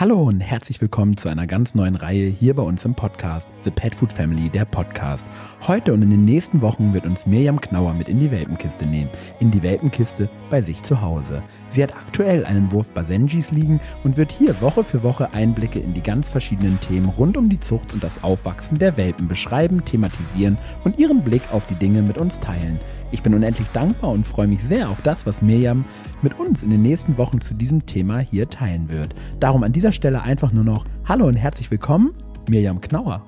[0.00, 3.72] Hallo und herzlich willkommen zu einer ganz neuen Reihe hier bei uns im Podcast The
[3.72, 5.26] Pet Food Family, der Podcast.
[5.66, 9.10] Heute und in den nächsten Wochen wird uns Mirjam Knauer mit in die Welpenkiste nehmen.
[9.40, 11.42] In die Welpenkiste bei sich zu Hause.
[11.70, 15.94] Sie hat aktuell einen Wurf Basenjis liegen und wird hier Woche für Woche Einblicke in
[15.94, 20.56] die ganz verschiedenen Themen rund um die Zucht und das Aufwachsen der Welpen beschreiben, thematisieren
[20.84, 22.80] und ihren Blick auf die Dinge mit uns teilen.
[23.10, 25.84] Ich bin unendlich dankbar und freue mich sehr auf das, was Mirjam
[26.22, 29.14] mit uns in den nächsten Wochen zu diesem Thema hier teilen wird.
[29.40, 32.14] Darum an dieser Stelle einfach nur noch Hallo und herzlich willkommen,
[32.48, 33.22] Mirjam Knauer.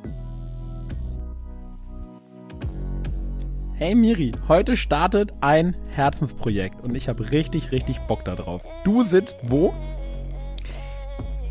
[3.82, 8.60] Hey Miri, heute startet ein Herzensprojekt und ich habe richtig, richtig Bock darauf.
[8.84, 9.72] Du sitzt wo?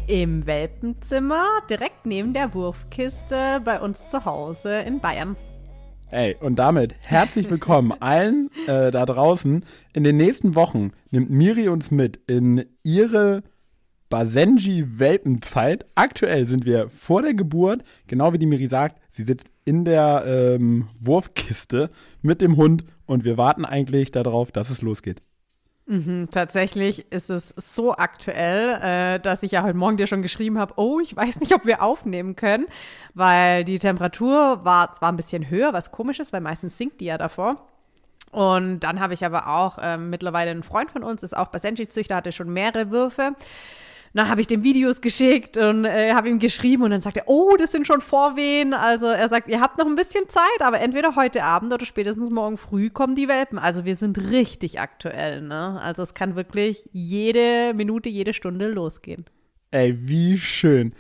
[0.06, 5.38] Im Welpenzimmer, direkt neben der Wurfkiste bei uns zu Hause in Bayern.
[6.12, 9.66] Ey, und damit herzlich willkommen allen äh, da draußen.
[9.94, 13.42] In den nächsten Wochen nimmt Miri uns mit in ihre
[14.10, 15.86] Basenji-Welpenzeit.
[15.96, 20.24] Aktuell sind wir vor der Geburt, genau wie die Miri sagt, sie sitzt in der
[20.26, 25.22] ähm, Wurfkiste mit dem Hund und wir warten eigentlich darauf, dass es losgeht.
[25.86, 30.60] Mhm, tatsächlich ist es so aktuell, äh, dass ich ja heute Morgen dir schon geschrieben
[30.60, 32.68] habe, oh, ich weiß nicht, ob wir aufnehmen können,
[33.16, 37.06] weil die Temperatur war zwar ein bisschen höher, was komisch ist, weil meistens sinkt die
[37.06, 37.68] ja davor.
[38.32, 42.18] Und dann habe ich aber auch äh, mittlerweile einen Freund von uns, ist auch Basenji-Züchter,
[42.18, 43.34] hatte schon mehrere Würfe
[44.14, 47.24] dann habe ich dem Videos geschickt und äh, habe ihm geschrieben und dann sagt er,
[47.28, 48.74] oh, das sind schon Vorwehen.
[48.74, 52.30] Also er sagt, ihr habt noch ein bisschen Zeit, aber entweder heute Abend oder spätestens
[52.30, 53.60] morgen früh kommen die Welpen.
[53.60, 55.80] Also wir sind richtig aktuell, ne?
[55.82, 59.26] Also es kann wirklich jede Minute, jede Stunde losgehen.
[59.72, 60.94] Ey, wie schön.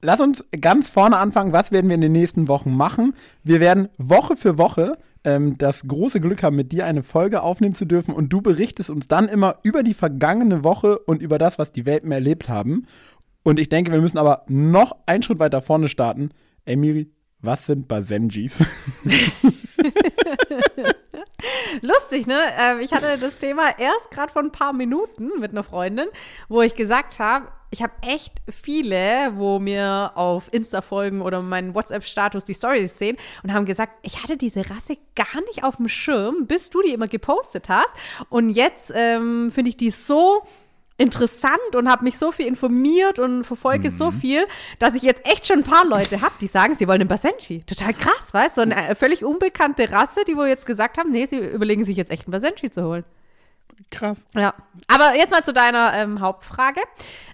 [0.00, 1.52] Lass uns ganz vorne anfangen.
[1.52, 3.14] Was werden wir in den nächsten Wochen machen?
[3.42, 4.96] Wir werden Woche für Woche
[5.26, 8.88] ähm, das große Glück haben, mit dir eine Folge aufnehmen zu dürfen und du berichtest
[8.88, 12.86] uns dann immer über die vergangene Woche und über das, was die Welpen erlebt haben.
[13.42, 16.30] Und ich denke, wir müssen aber noch einen Schritt weiter vorne starten.
[16.64, 18.58] Emiri, was sind Basenjis?
[21.82, 22.40] Lustig, ne?
[22.58, 26.08] Ähm, ich hatte das Thema erst gerade vor ein paar Minuten mit einer Freundin,
[26.48, 31.74] wo ich gesagt habe, ich habe echt viele, wo mir auf Insta folgen oder meinen
[31.74, 35.88] WhatsApp-Status die Stories sehen und haben gesagt, ich hatte diese Rasse gar nicht auf dem
[35.88, 37.94] Schirm, bis du die immer gepostet hast.
[38.30, 40.42] Und jetzt ähm, finde ich die so
[40.98, 43.92] interessant und habe mich so viel informiert und verfolge mhm.
[43.92, 44.46] so viel,
[44.78, 47.62] dass ich jetzt echt schon ein paar Leute habe, die sagen, sie wollen einen Basenji.
[47.64, 48.62] Total krass, weißt du?
[48.62, 52.10] So eine völlig unbekannte Rasse, die wohl jetzt gesagt haben, nee, sie überlegen sich jetzt
[52.10, 53.04] echt einen Basenji zu holen.
[53.90, 54.26] Krass.
[54.34, 54.54] Ja.
[54.88, 56.80] Aber jetzt mal zu deiner ähm, Hauptfrage.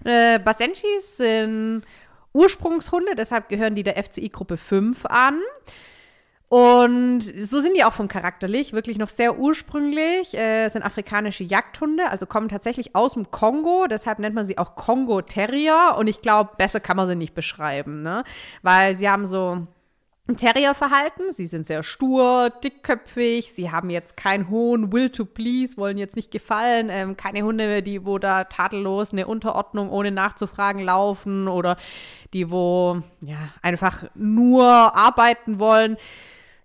[0.03, 1.83] Äh, Basenjis sind
[2.33, 5.39] Ursprungshunde, deshalb gehören die der FCI-Gruppe 5 an.
[6.53, 12.11] Und so sind die auch vom Charakterlich, wirklich noch sehr ursprünglich, äh, sind afrikanische Jagdhunde,
[12.11, 16.21] also kommen tatsächlich aus dem Kongo, deshalb nennt man sie auch Kongo Terrier und ich
[16.21, 18.23] glaube, besser kann man sie nicht beschreiben, ne?
[18.61, 19.65] Weil sie haben so
[20.37, 21.33] Terrierverhalten.
[21.33, 23.51] Sie sind sehr stur, dickköpfig.
[23.53, 26.87] Sie haben jetzt keinen hohen Will to Please, wollen jetzt nicht gefallen.
[26.89, 31.77] Ähm, keine Hunde, die wo da tadellos eine Unterordnung ohne nachzufragen laufen oder
[32.31, 35.97] die wo ja einfach nur arbeiten wollen.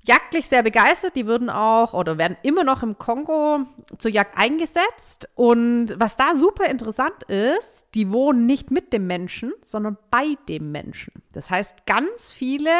[0.02, 1.16] Jagdlich sehr begeistert.
[1.16, 3.66] Die würden auch oder werden immer noch im Kongo
[3.98, 5.28] zur Jagd eingesetzt.
[5.34, 10.72] Und was da super interessant ist, die wohnen nicht mit dem Menschen, sondern bei dem
[10.72, 11.12] Menschen.
[11.32, 12.70] Das heißt, ganz viele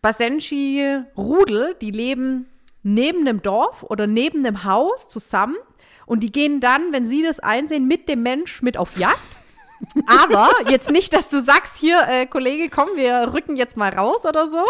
[0.00, 2.46] Basenji-Rudel, die leben
[2.82, 5.56] neben dem Dorf oder neben dem Haus zusammen
[6.06, 9.39] und die gehen dann, wenn sie das einsehen, mit dem Mensch mit auf Jagd.
[10.06, 14.24] Aber jetzt nicht, dass du sagst, hier, äh, Kollege, komm, wir rücken jetzt mal raus
[14.24, 14.62] oder so,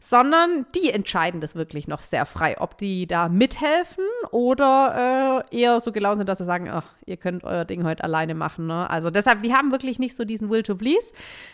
[0.00, 5.80] sondern die entscheiden das wirklich noch sehr frei, ob die da mithelfen oder äh, eher
[5.80, 8.66] so gelaunt sind, dass sie sagen, ach, ihr könnt euer Ding heute alleine machen.
[8.66, 8.88] Ne?
[8.90, 11.12] Also deshalb, die haben wirklich nicht so diesen Will to Please.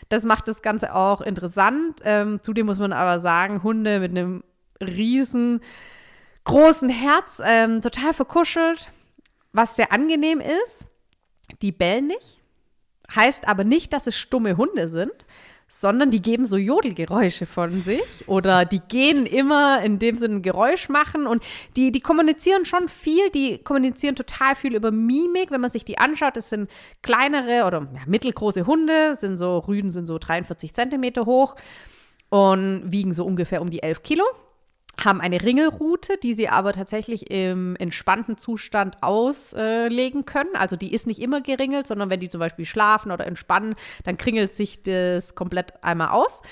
[0.09, 2.01] Das macht das Ganze auch interessant.
[2.05, 4.43] Ähm, zudem muss man aber sagen, Hunde mit einem
[4.81, 5.61] riesen
[6.45, 8.93] großen Herz, ähm, total verkuschelt,
[9.53, 10.87] was sehr angenehm ist.
[11.63, 12.39] Die bellen nicht
[13.15, 15.13] Heißt aber nicht, dass es stumme Hunde sind,
[15.69, 20.43] sondern die geben so Jodelgeräusche von sich oder die gehen immer in dem Sinne ein
[20.43, 21.43] Geräusch machen und
[21.77, 25.99] die, die kommunizieren schon viel, die kommunizieren total viel über Mimik, wenn man sich die
[25.99, 26.71] anschaut, das sind
[27.03, 31.57] kleinere oder ja, mittelgroße Hunde, sind so, Rüden sind so 43 Zentimeter hoch
[32.29, 34.25] und wiegen so ungefähr um die 11 Kilo
[35.03, 40.55] haben eine Ringelrute, die sie aber tatsächlich im entspannten Zustand auslegen können.
[40.55, 43.75] Also die ist nicht immer geringelt, sondern wenn die zum Beispiel schlafen oder entspannen,
[44.05, 46.43] dann kringelt sich das komplett einmal aus.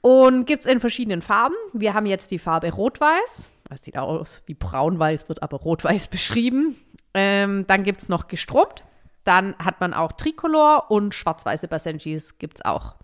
[0.00, 1.54] Und gibt es in verschiedenen Farben.
[1.72, 3.48] Wir haben jetzt die Farbe Rot-Weiß.
[3.70, 6.76] Das sieht aus wie Braun-Weiß, wird aber Rot-Weiß beschrieben.
[7.14, 8.84] Ähm, dann gibt es noch gestrobt.
[9.24, 12.96] Dann hat man auch Tricolor und schwarz-weiße Basenjis gibt es auch.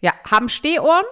[0.00, 1.04] Ja, haben Stehohren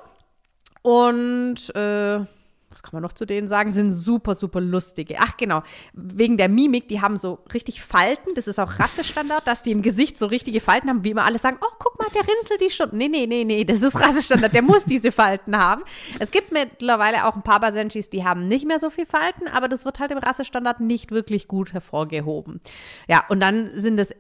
[0.83, 2.25] und äh,
[2.73, 5.17] was kann man noch zu denen sagen, sind super, super lustige.
[5.19, 5.63] Ach genau,
[5.93, 8.35] wegen der Mimik, die haben so richtig Falten.
[8.35, 11.39] Das ist auch Rassestandard, dass die im Gesicht so richtige Falten haben, wie immer alle
[11.39, 12.91] sagen, oh, guck mal, der rinselt die schon.
[12.93, 15.83] Nee, nee, nee, nee, das ist Rassestandard, der muss diese Falten haben.
[16.19, 19.69] Es gibt mittlerweile auch ein paar Basenjis, die haben nicht mehr so viel Falten, aber
[19.69, 22.61] das wird halt im Rassestandard nicht wirklich gut hervorgehoben.
[23.09, 24.15] Ja, und dann sind es,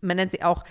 [0.00, 0.64] man nennt sie auch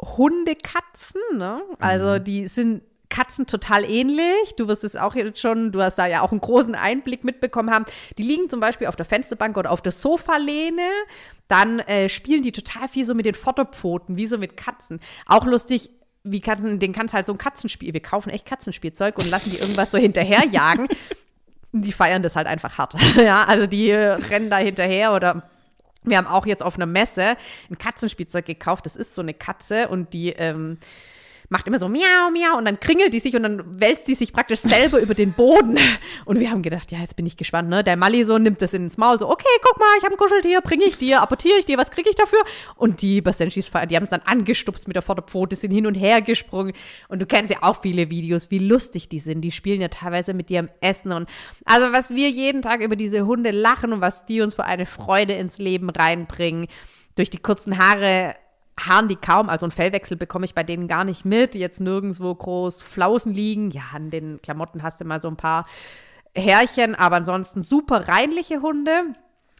[0.00, 1.62] Hundekatzen, ne?
[1.78, 4.54] Also die sind Katzen total ähnlich.
[4.56, 7.70] Du wirst es auch jetzt schon, du hast da ja auch einen großen Einblick mitbekommen
[7.70, 7.84] haben.
[8.18, 10.88] Die liegen zum Beispiel auf der Fensterbank oder auf der Sofalehne.
[11.48, 15.00] Dann äh, spielen die total viel so mit den Vorderpfoten, wie so mit Katzen.
[15.26, 15.90] Auch lustig,
[16.24, 17.92] wie Katzen, den kannst halt so ein Katzenspiel.
[17.92, 20.88] Wir kaufen echt Katzenspielzeug und lassen die irgendwas so hinterherjagen.
[21.72, 22.94] die feiern das halt einfach hart.
[23.16, 25.42] ja, also die äh, rennen da hinterher oder
[26.02, 27.36] wir haben auch jetzt auf einer Messe
[27.70, 28.86] ein Katzenspielzeug gekauft.
[28.86, 30.78] Das ist so eine Katze und die ähm,
[31.48, 34.32] macht immer so miau, miau und dann kringelt die sich und dann wälzt sie sich
[34.32, 35.78] praktisch selber über den Boden.
[36.24, 37.84] Und wir haben gedacht, ja, jetzt bin ich gespannt, ne?
[37.84, 40.60] Der Mali so nimmt das ins Maul, so, okay, guck mal, ich habe ein Kuscheltier,
[40.60, 42.40] bringe ich dir, apportiere ich dir, was kriege ich dafür?
[42.74, 46.22] Und die Basenschis, die haben es dann angestupst mit der Vorderpfote, sind hin und her
[46.22, 46.72] gesprungen.
[47.08, 49.42] Und du kennst ja auch viele Videos, wie lustig die sind.
[49.42, 51.12] Die spielen ja teilweise mit dir am Essen.
[51.12, 51.28] Und
[51.64, 54.86] also, was wir jeden Tag über diese Hunde lachen und was die uns für eine
[54.86, 56.66] Freude ins Leben reinbringen,
[57.14, 58.34] durch die kurzen Haare
[58.78, 61.54] haaren die kaum, also einen Fellwechsel bekomme ich bei denen gar nicht mit.
[61.54, 63.70] Jetzt nirgendwo groß Flausen liegen.
[63.70, 65.66] Ja, an den Klamotten hast du mal so ein paar
[66.34, 69.14] Härchen, aber ansonsten super reinliche Hunde.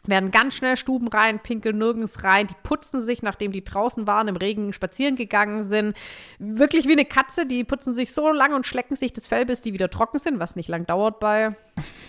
[0.05, 2.47] Werden ganz schnell Stuben rein, pinkeln nirgends rein.
[2.47, 5.97] Die putzen sich, nachdem die draußen waren, im Regen spazieren gegangen sind.
[6.39, 9.61] Wirklich wie eine Katze, die putzen sich so lang und schlecken sich das Fell, bis
[9.61, 11.57] die wieder trocken sind, was nicht lang dauert bei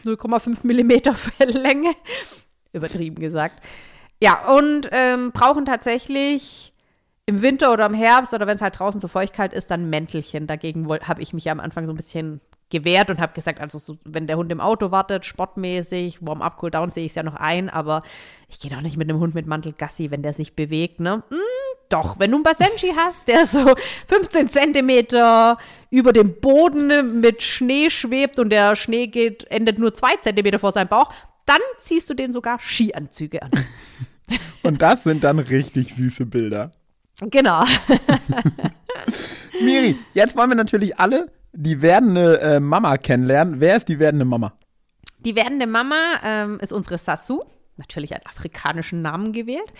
[0.04, 1.92] 0,5 Millimeter Felllänge.
[2.72, 3.64] Übertrieben gesagt.
[4.22, 6.72] Ja, und ähm, brauchen tatsächlich
[7.28, 10.46] im Winter oder im Herbst oder wenn es halt draußen so feuchtkalt ist, dann Mäntelchen.
[10.46, 12.40] Dagegen habe ich mich ja am Anfang so ein bisschen
[12.70, 16.88] gewehrt und habe gesagt, also so, wenn der Hund im Auto wartet, sportmäßig, Warm-up, Cool-down
[16.88, 18.02] sehe ich es ja noch ein, aber
[18.48, 21.22] ich gehe doch nicht mit einem Hund mit Mantel Gassi, wenn der sich bewegt, ne?
[21.28, 21.38] Hm,
[21.90, 23.74] doch, wenn du einen Basenji hast, der so
[24.06, 25.58] 15 Zentimeter
[25.90, 30.72] über dem Boden mit Schnee schwebt und der Schnee geht, endet nur zwei Zentimeter vor
[30.72, 31.12] seinem Bauch,
[31.44, 33.50] dann ziehst du den sogar Skianzüge an.
[34.62, 36.72] und das sind dann richtig süße Bilder.
[37.20, 37.64] Genau.
[39.60, 43.60] Miri, jetzt wollen wir natürlich alle die werdende äh, Mama kennenlernen.
[43.60, 44.52] Wer ist die werdende Mama?
[45.20, 47.42] Die werdende Mama ähm, ist unsere Sasu.
[47.76, 49.72] Natürlich einen afrikanischen Namen gewählt.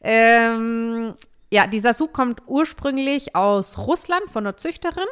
[0.00, 1.14] Ähm,
[1.50, 5.06] ja, die Sasu kommt ursprünglich aus Russland von einer Züchterin.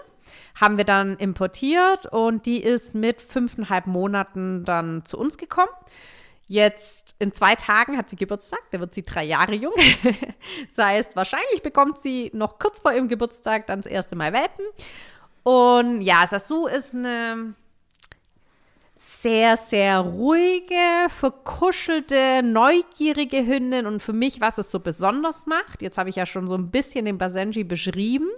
[0.59, 5.73] Haben wir dann importiert und die ist mit fünfeinhalb Monaten dann zu uns gekommen.
[6.47, 9.75] Jetzt in zwei Tagen hat sie Geburtstag, da wird sie drei Jahre jung.
[10.77, 14.67] das heißt, wahrscheinlich bekommt sie noch kurz vor ihrem Geburtstag dann das erste Mal Welpen.
[15.43, 17.55] Und ja, Sasu ist eine
[18.97, 23.87] sehr, sehr ruhige, verkuschelte, neugierige Hündin.
[23.87, 26.71] Und für mich, was es so besonders macht, jetzt habe ich ja schon so ein
[26.71, 28.29] bisschen den Basenji beschrieben.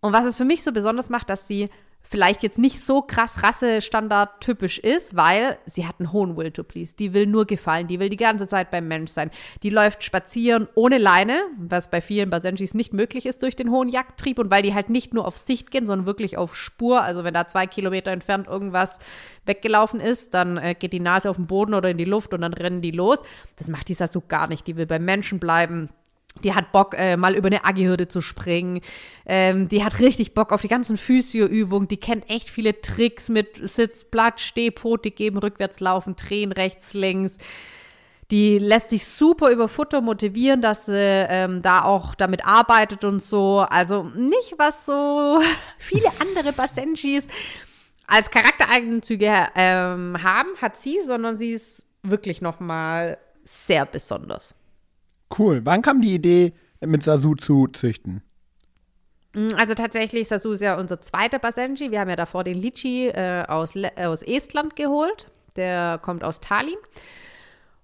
[0.00, 1.68] Und was es für mich so besonders macht, dass sie
[2.12, 6.62] vielleicht jetzt nicht so krass Rassestandard typisch ist, weil sie hat einen hohen Will to
[6.62, 6.94] Please.
[6.94, 9.30] Die will nur gefallen, die will die ganze Zeit beim Mensch sein.
[9.62, 13.88] Die läuft spazieren ohne Leine, was bei vielen Basenjis nicht möglich ist durch den hohen
[13.88, 17.02] Jagdtrieb und weil die halt nicht nur auf Sicht gehen, sondern wirklich auf Spur.
[17.02, 18.98] Also wenn da zwei Kilometer entfernt irgendwas
[19.46, 22.42] weggelaufen ist, dann äh, geht die Nase auf den Boden oder in die Luft und
[22.42, 23.22] dann rennen die los.
[23.56, 24.66] Das macht dieser so gar nicht.
[24.66, 25.88] Die will beim Menschen bleiben
[26.42, 28.80] die hat Bock, äh, mal über eine Agihürde zu springen.
[29.26, 31.88] Ähm, die hat richtig Bock auf die ganzen Physio-Übungen.
[31.88, 36.94] Die kennt echt viele Tricks mit Sitz, Blatt, Steh, Pfote geben, rückwärts laufen, drehen, rechts,
[36.94, 37.38] links.
[38.30, 43.22] Die lässt sich super über Futter motivieren, dass sie ähm, da auch damit arbeitet und
[43.22, 43.60] so.
[43.68, 45.42] Also nicht, was so
[45.78, 47.28] viele andere Basenjis
[48.06, 54.54] als Charaktereigenzüge ähm, haben, hat sie, sondern sie ist wirklich noch mal sehr besonders.
[55.36, 55.60] Cool.
[55.64, 58.22] Wann kam die Idee, mit Sasu zu züchten?
[59.34, 61.90] Mm, also tatsächlich, Sasu ist ja unser zweiter Basenji.
[61.90, 65.30] Wir haben ja davor den Lichi äh, aus, aus Estland geholt.
[65.56, 66.78] Der kommt aus Tallinn.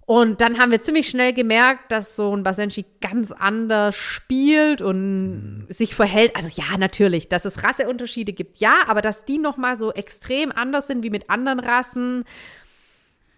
[0.08, 5.16] Und dann haben wir ziemlich schnell gemerkt, dass so ein Basenji ganz anders spielt und
[5.16, 5.66] mhm.
[5.68, 6.34] sich verhält.
[6.34, 10.50] Also ja, natürlich, dass es Rasseunterschiede gibt, ja, aber dass die noch mal so extrem
[10.50, 12.24] anders sind wie mit anderen Rassen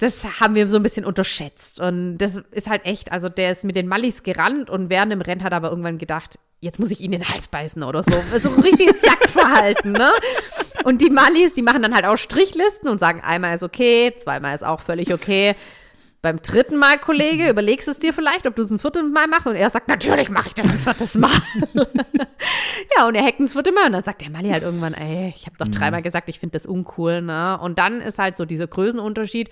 [0.00, 1.78] das haben wir so ein bisschen unterschätzt.
[1.78, 5.21] Und das ist halt echt, also der ist mit den Mallis gerannt und während dem
[5.21, 8.02] Rennen hat er aber irgendwann gedacht, jetzt muss ich ihn in den Hals beißen oder
[8.02, 8.12] so.
[8.38, 10.11] So ein richtiges Jagdverhalten, ne?
[10.85, 14.54] Und die Mallis, die machen dann halt auch Strichlisten und sagen, einmal ist okay, zweimal
[14.54, 15.54] ist auch völlig okay.
[16.23, 19.27] Beim dritten Mal, Kollege, überlegst du es dir vielleicht, ob du es ein viertes Mal
[19.27, 19.47] machst.
[19.47, 21.31] Und er sagt, natürlich mache ich das ein viertes Mal.
[22.97, 23.87] ja, und er hackt ein viertes Mal.
[23.87, 26.59] Und dann sagt der Mali halt irgendwann, ey, ich habe doch dreimal gesagt, ich finde
[26.59, 27.23] das uncool.
[27.23, 27.59] Ne?
[27.59, 29.49] Und dann ist halt so dieser Größenunterschied.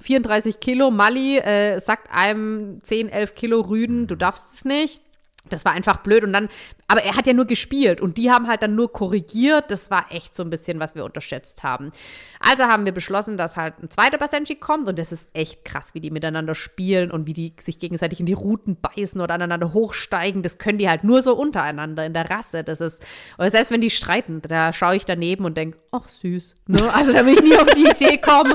[0.00, 5.02] 34 Kilo, Mali äh, sagt einem 10, 11 Kilo Rüden, du darfst es nicht.
[5.48, 6.48] Das war einfach blöd und dann,
[6.86, 9.70] aber er hat ja nur gespielt und die haben halt dann nur korrigiert.
[9.72, 11.90] Das war echt so ein bisschen, was wir unterschätzt haben.
[12.38, 15.94] Also haben wir beschlossen, dass halt ein zweiter Basenji kommt und das ist echt krass,
[15.94, 19.72] wie die miteinander spielen und wie die sich gegenseitig in die Ruten beißen oder aneinander
[19.72, 20.42] hochsteigen.
[20.42, 22.62] Das können die halt nur so untereinander in der Rasse.
[22.62, 23.02] Das ist,
[23.36, 26.54] oder selbst wenn die streiten, da schaue ich daneben und denke, ach süß.
[26.68, 26.94] Ne?
[26.94, 28.54] Also da will ich nie auf die Idee kommen,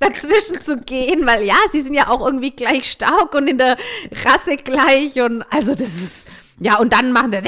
[0.00, 3.76] dazwischen zu gehen, weil ja, sie sind ja auch irgendwie gleich stark und in der
[4.24, 6.26] Rasse gleich und also das ist
[6.62, 7.40] ja, und dann machen wir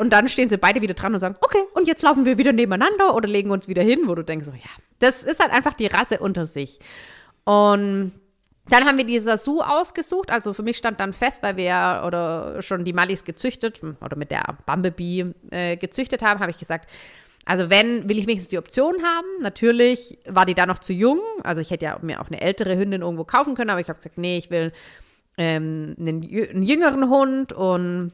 [0.00, 2.54] und dann stehen sie beide wieder dran und sagen, okay, und jetzt laufen wir wieder
[2.54, 5.74] nebeneinander oder legen uns wieder hin, wo du denkst, so, ja, das ist halt einfach
[5.74, 6.78] die Rasse unter sich.
[7.44, 8.12] Und
[8.68, 10.30] dann haben wir die Sasu ausgesucht.
[10.30, 14.16] Also für mich stand dann fest, weil wir ja oder schon die Malis gezüchtet oder
[14.16, 16.88] mit der Bumblebee äh, gezüchtet haben, habe ich gesagt,
[17.46, 19.26] also wenn, will ich wenigstens die Option haben.
[19.40, 21.20] Natürlich war die da noch zu jung.
[21.42, 23.96] Also ich hätte ja mir auch eine ältere Hündin irgendwo kaufen können, aber ich habe
[23.98, 24.72] gesagt, nee, ich will
[25.38, 28.12] ähm, einen, einen jüngeren Hund und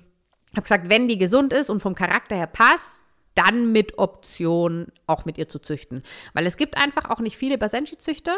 [0.52, 3.02] habe gesagt, wenn die gesund ist und vom Charakter her passt,
[3.34, 6.02] dann mit Option auch mit ihr zu züchten.
[6.32, 8.34] Weil es gibt einfach auch nicht viele Basenji-Züchter.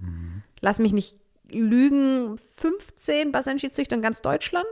[0.00, 0.42] Mhm.
[0.60, 1.16] Lass mich nicht
[1.50, 4.66] lügen, 15 Basenji-Züchter in ganz Deutschland?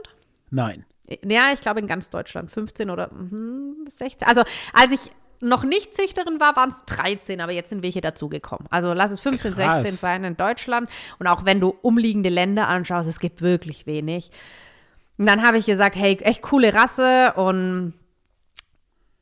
[0.49, 0.85] Nein.
[1.27, 2.49] Ja, ich glaube in ganz Deutschland.
[2.51, 4.27] 15 oder mh, 16.
[4.27, 4.43] Also
[4.73, 4.99] als ich
[5.45, 8.67] noch nicht Züchterin war, waren es 13, aber jetzt sind welche dazugekommen.
[8.71, 9.83] Also lass es 15, Krass.
[9.83, 10.89] 16 sein in Deutschland.
[11.19, 14.31] Und auch wenn du umliegende Länder anschaust, es gibt wirklich wenig.
[15.17, 17.93] Und dann habe ich gesagt, hey, echt coole Rasse und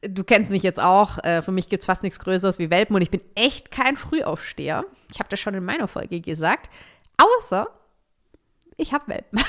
[0.01, 1.23] du kennst mich jetzt auch.
[1.23, 3.97] Äh, für mich gibt es fast nichts Größeres wie Welpen und ich bin echt kein
[3.97, 4.85] Frühaufsteher.
[5.11, 6.69] Ich habe das schon in meiner Folge gesagt.
[7.17, 7.67] Außer
[8.77, 9.39] ich habe Welpen.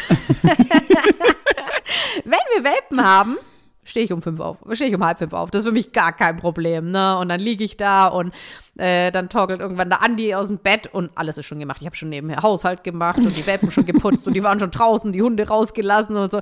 [2.24, 3.36] Wenn wir Welpen haben,
[3.84, 5.50] stehe ich um fünf auf, stehe ich um halb fünf auf.
[5.50, 7.18] Das ist für mich gar kein Problem, ne?
[7.18, 8.34] Und dann liege ich da und
[8.76, 11.78] äh, dann torkelt irgendwann der Andi aus dem Bett und alles ist schon gemacht.
[11.80, 14.70] Ich habe schon nebenher Haushalt gemacht und die Welpen schon geputzt und die waren schon
[14.70, 16.40] draußen, die Hunde rausgelassen und so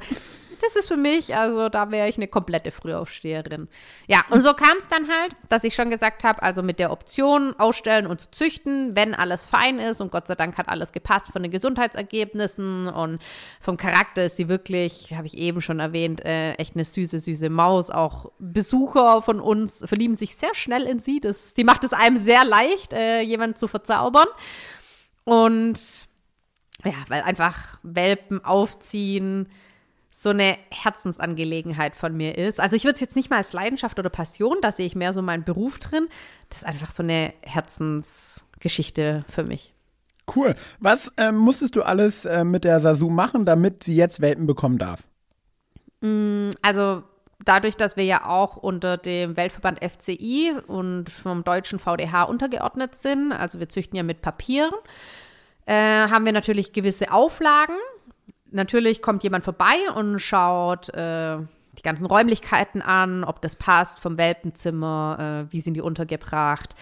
[0.62, 3.69] das ist für mich, also da wäre ich eine komplette Frühaufsteherin.
[4.07, 6.92] Ja, und so kam es dann halt, dass ich schon gesagt habe, also mit der
[6.92, 10.92] Option ausstellen und zu züchten, wenn alles fein ist und Gott sei Dank hat alles
[10.92, 13.19] gepasst von den Gesundheitsergebnissen und
[13.61, 17.50] vom Charakter ist sie wirklich, habe ich eben schon erwähnt, äh, echt eine süße, süße
[17.50, 17.90] Maus.
[17.90, 21.21] Auch Besucher von uns verlieben sich sehr schnell in sie.
[21.21, 24.28] Das, sie macht es einem sehr leicht, äh, jemanden zu verzaubern.
[25.25, 26.09] Und
[26.85, 29.49] ja, weil einfach Welpen aufziehen,
[30.14, 32.61] so eine Herzensangelegenheit von mir ist.
[32.61, 35.14] Also ich würde es jetzt nicht mal als Leidenschaft oder Passion, da sehe ich mehr
[35.14, 36.07] so meinen Beruf drin.
[36.50, 39.73] Das ist einfach so eine Herzensgeschichte für mich.
[40.37, 40.54] Cool.
[40.78, 44.78] Was ähm, musstest du alles äh, mit der Sasu machen, damit sie jetzt Welpen bekommen
[44.78, 45.02] darf?
[46.02, 47.02] Mm, also
[47.45, 53.33] dadurch, dass wir ja auch unter dem Weltverband FCI und vom deutschen VDH untergeordnet sind,
[53.33, 54.75] also wir züchten ja mit Papieren,
[55.64, 57.76] äh, haben wir natürlich gewisse Auflagen
[58.52, 61.38] natürlich kommt jemand vorbei und schaut äh,
[61.78, 66.75] die ganzen Räumlichkeiten an, ob das passt vom Welpenzimmer, äh, wie sind die untergebracht.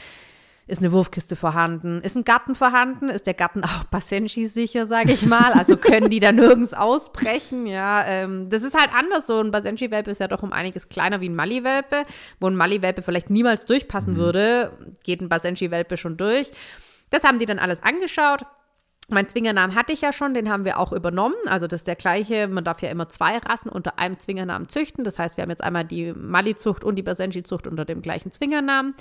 [0.66, 2.00] Ist eine Wurfkiste vorhanden?
[2.00, 3.08] Ist ein Garten vorhanden?
[3.08, 5.52] Ist der Garten auch Basenji sicher, sage ich mal?
[5.52, 7.66] Also können die da nirgends ausbrechen?
[7.66, 9.26] Ja, ähm, das ist halt anders.
[9.26, 12.04] So ein Basenji-Welpe ist ja doch um einiges kleiner wie ein Mali-Welpe,
[12.38, 14.18] wo ein Mali-Welpe vielleicht niemals durchpassen mhm.
[14.18, 14.72] würde,
[15.02, 16.52] geht ein Basenji-Welpe schon durch.
[17.10, 18.46] Das haben die dann alles angeschaut
[19.10, 21.36] mein Zwingernamen hatte ich ja schon, den haben wir auch übernommen.
[21.46, 25.04] Also das ist der gleiche, man darf ja immer zwei Rassen unter einem Zwingernamen züchten.
[25.04, 28.94] Das heißt, wir haben jetzt einmal die Mali-Zucht und die Basenji-Zucht unter dem gleichen Zwingernamen.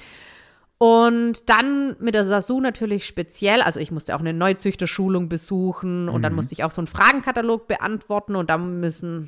[0.77, 6.19] Und dann mit der Sasu natürlich speziell, also ich musste auch eine Neuzüchterschulung besuchen und
[6.19, 6.23] mhm.
[6.23, 9.27] dann musste ich auch so einen Fragenkatalog beantworten und da müssen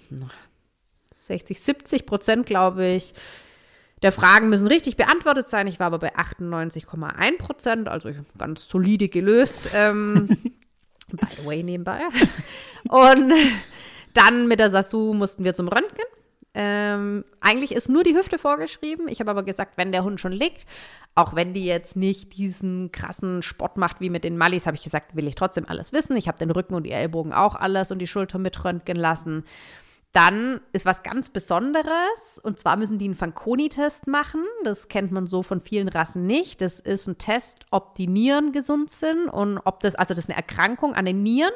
[1.14, 3.14] 60, 70 Prozent, glaube ich,
[4.02, 5.68] der Fragen müssen richtig beantwortet sein.
[5.68, 9.72] Ich war aber bei 98,1 Prozent, also ganz solide gelöst.
[9.76, 10.30] Ähm,
[11.12, 12.00] By the way, nebenbei.
[12.90, 13.34] Und
[14.14, 16.06] dann mit der Sasu mussten wir zum Röntgen.
[16.54, 19.08] Ähm, eigentlich ist nur die Hüfte vorgeschrieben.
[19.08, 20.66] Ich habe aber gesagt, wenn der Hund schon liegt,
[21.16, 24.84] auch wenn die jetzt nicht diesen krassen Sport macht wie mit den Mallis, habe ich
[24.84, 26.18] gesagt, will ich trotzdem alles wissen.
[26.18, 29.46] Ich habe den Rücken und die Ellbogen auch alles und die Schulter mit röntgen lassen.
[30.14, 34.44] Dann ist was ganz Besonderes und zwar müssen die einen Fanconi-Test machen.
[34.64, 36.62] Das kennt man so von vielen Rassen nicht.
[36.62, 40.30] Das ist ein Test, ob die Nieren gesund sind und ob das, also das ist
[40.30, 41.54] eine Erkrankung an den Nieren.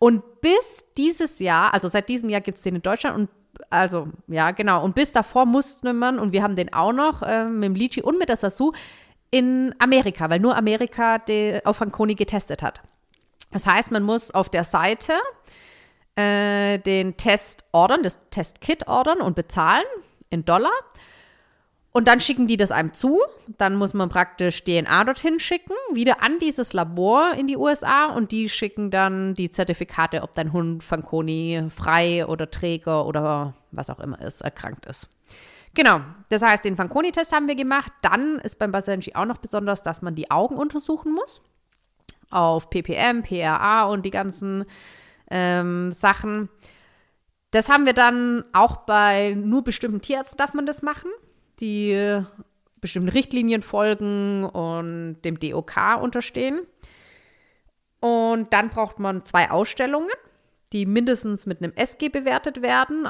[0.00, 3.28] Und bis dieses Jahr, also seit diesem Jahr gibt es den in Deutschland und
[3.70, 4.82] also, ja, genau.
[4.82, 8.02] Und bis davor musste man, und wir haben den auch noch äh, mit dem Litchi
[8.02, 8.72] und mit der Sasu,
[9.30, 11.20] in Amerika, weil nur Amerika
[11.64, 12.82] auf Fanconi getestet hat.
[13.50, 15.12] Das heißt, man muss auf der Seite
[16.16, 19.84] äh, den Test ordern, das Testkit ordern und bezahlen
[20.30, 20.72] in Dollar.
[21.96, 23.20] Und dann schicken die das einem zu.
[23.56, 28.32] Dann muss man praktisch DNA dorthin schicken, wieder an dieses Labor in die USA und
[28.32, 34.00] die schicken dann die Zertifikate, ob dein Hund Fanconi frei oder Träger oder was auch
[34.00, 35.08] immer ist, erkrankt ist.
[35.74, 37.92] Genau, das heißt, den Fanconi-Test haben wir gemacht.
[38.02, 41.42] Dann ist beim Basenji auch noch besonders, dass man die Augen untersuchen muss.
[42.30, 44.64] Auf PPM, PRA und die ganzen
[45.30, 46.48] ähm, Sachen.
[47.50, 51.10] Das haben wir dann auch bei nur bestimmten Tierärzten darf man das machen
[51.60, 52.22] die
[52.80, 56.60] bestimmten Richtlinien folgen und dem DOK unterstehen.
[58.00, 60.10] Und dann braucht man zwei Ausstellungen,
[60.72, 63.08] die mindestens mit einem SG bewertet werden.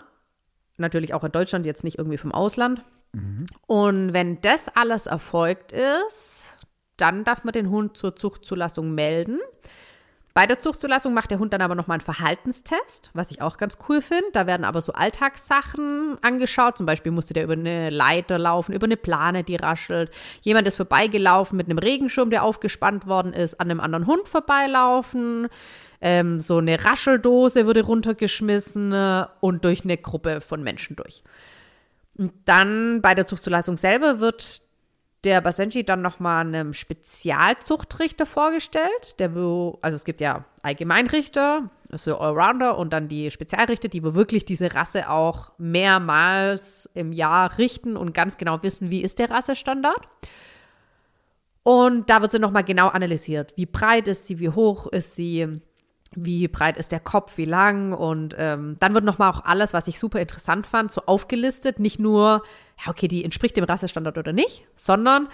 [0.77, 2.85] Natürlich auch in Deutschland, jetzt nicht irgendwie vom Ausland.
[3.13, 3.47] Mhm.
[3.67, 6.59] Und wenn das alles erfolgt ist,
[6.97, 9.41] dann darf man den Hund zur Zuchtzulassung melden.
[10.35, 13.79] Bei der Zuchtzulassung macht der Hund dann aber nochmal einen Verhaltenstest, was ich auch ganz
[13.89, 14.31] cool finde.
[14.33, 16.77] Da werden aber so Alltagssachen angeschaut.
[16.77, 20.11] Zum Beispiel musste der über eine Leiter laufen, über eine Plane, die raschelt.
[20.43, 25.47] Jemand ist vorbeigelaufen mit einem Regenschirm, der aufgespannt worden ist, an einem anderen Hund vorbeilaufen.
[26.01, 31.23] Ähm, so eine Rascheldose wurde runtergeschmissen äh, und durch eine Gruppe von Menschen durch.
[32.19, 34.63] Und dann bei der Zuchtzulassung selber wird
[35.25, 42.19] der Basenji dann nochmal einem Spezialzuchtrichter vorgestellt, der wo, also es gibt ja Allgemeinrichter, also
[42.19, 47.97] Allrounder und dann die Spezialrichter, die wo wirklich diese Rasse auch mehrmals im Jahr richten
[47.97, 50.09] und ganz genau wissen, wie ist der Rassestandard.
[51.63, 53.55] Und da wird sie nochmal genau analysiert.
[53.57, 55.63] Wie breit ist sie, wie hoch ist sie,
[56.17, 59.87] wie breit ist der Kopf, wie lang und ähm, dann wird nochmal auch alles, was
[59.89, 61.79] ich super interessant fand, so aufgelistet.
[61.79, 62.43] Nicht nur,
[62.85, 65.29] ja, okay, die entspricht dem Rassestandard oder nicht, sondern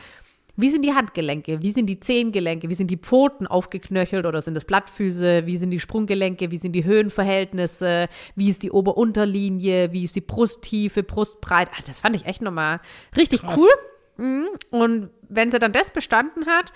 [0.56, 4.56] wie sind die Handgelenke, wie sind die Zehengelenke, wie sind die Pfoten aufgeknöchelt oder sind
[4.56, 10.04] es Blattfüße, wie sind die Sprunggelenke, wie sind die Höhenverhältnisse, wie ist die Ober-Unterlinie, wie
[10.04, 11.68] ist die Brusttiefe, Brustbreit.
[11.72, 12.80] Ah, das fand ich echt nochmal
[13.16, 13.58] richtig Krass.
[13.58, 13.70] cool.
[14.16, 14.49] Mhm.
[14.70, 16.73] Und wenn sie dann das bestanden hat,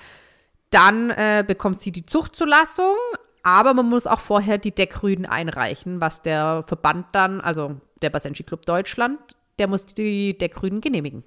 [0.70, 2.96] dann äh, bekommt sie die Zuchtzulassung,
[3.44, 8.42] aber man muss auch vorher die Deckrüden einreichen, was der Verband dann, also der Basenji
[8.42, 9.20] Club Deutschland,
[9.58, 11.22] der muss die Deckrüden genehmigen.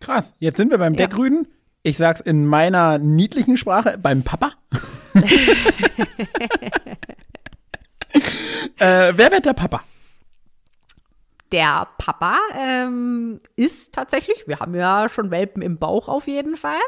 [0.00, 0.34] Krass.
[0.40, 1.06] Jetzt sind wir beim ja.
[1.06, 1.46] Deckrüden.
[1.82, 4.50] Ich sag's in meiner niedlichen Sprache, beim Papa.
[8.78, 9.82] äh, wer wird der Papa?
[11.52, 16.80] Der Papa ähm, ist tatsächlich, wir haben ja schon Welpen im Bauch auf jeden Fall,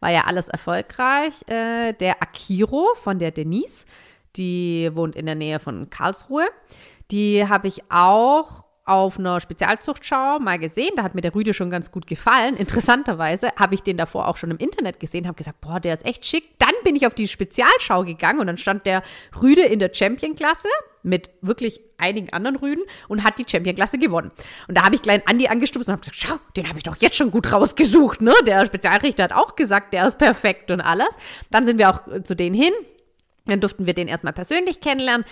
[0.00, 1.48] war ja alles erfolgreich.
[1.48, 3.84] Äh, der Akiro von der Denise,
[4.36, 6.48] die wohnt in der Nähe von Karlsruhe.
[7.10, 10.90] Die habe ich auch auf einer Spezialzuchtschau mal gesehen.
[10.96, 12.56] Da hat mir der Rüde schon ganz gut gefallen.
[12.56, 16.04] Interessanterweise habe ich den davor auch schon im Internet gesehen, habe gesagt, boah, der ist
[16.04, 16.58] echt schick.
[16.58, 19.02] Dann bin ich auf die Spezialschau gegangen und dann stand der
[19.40, 20.68] Rüde in der Champion-Klasse
[21.02, 24.30] mit wirklich einigen anderen Rüden und hat die Champion-Klasse gewonnen.
[24.68, 26.96] Und da habe ich klein Andi angestupst und habe gesagt, schau, den habe ich doch
[26.98, 28.20] jetzt schon gut rausgesucht.
[28.20, 28.34] Ne?
[28.46, 31.08] Der Spezialrichter hat auch gesagt, der ist perfekt und alles.
[31.50, 32.72] Dann sind wir auch zu denen hin.
[33.46, 35.24] Dann durften wir den erstmal persönlich kennenlernen.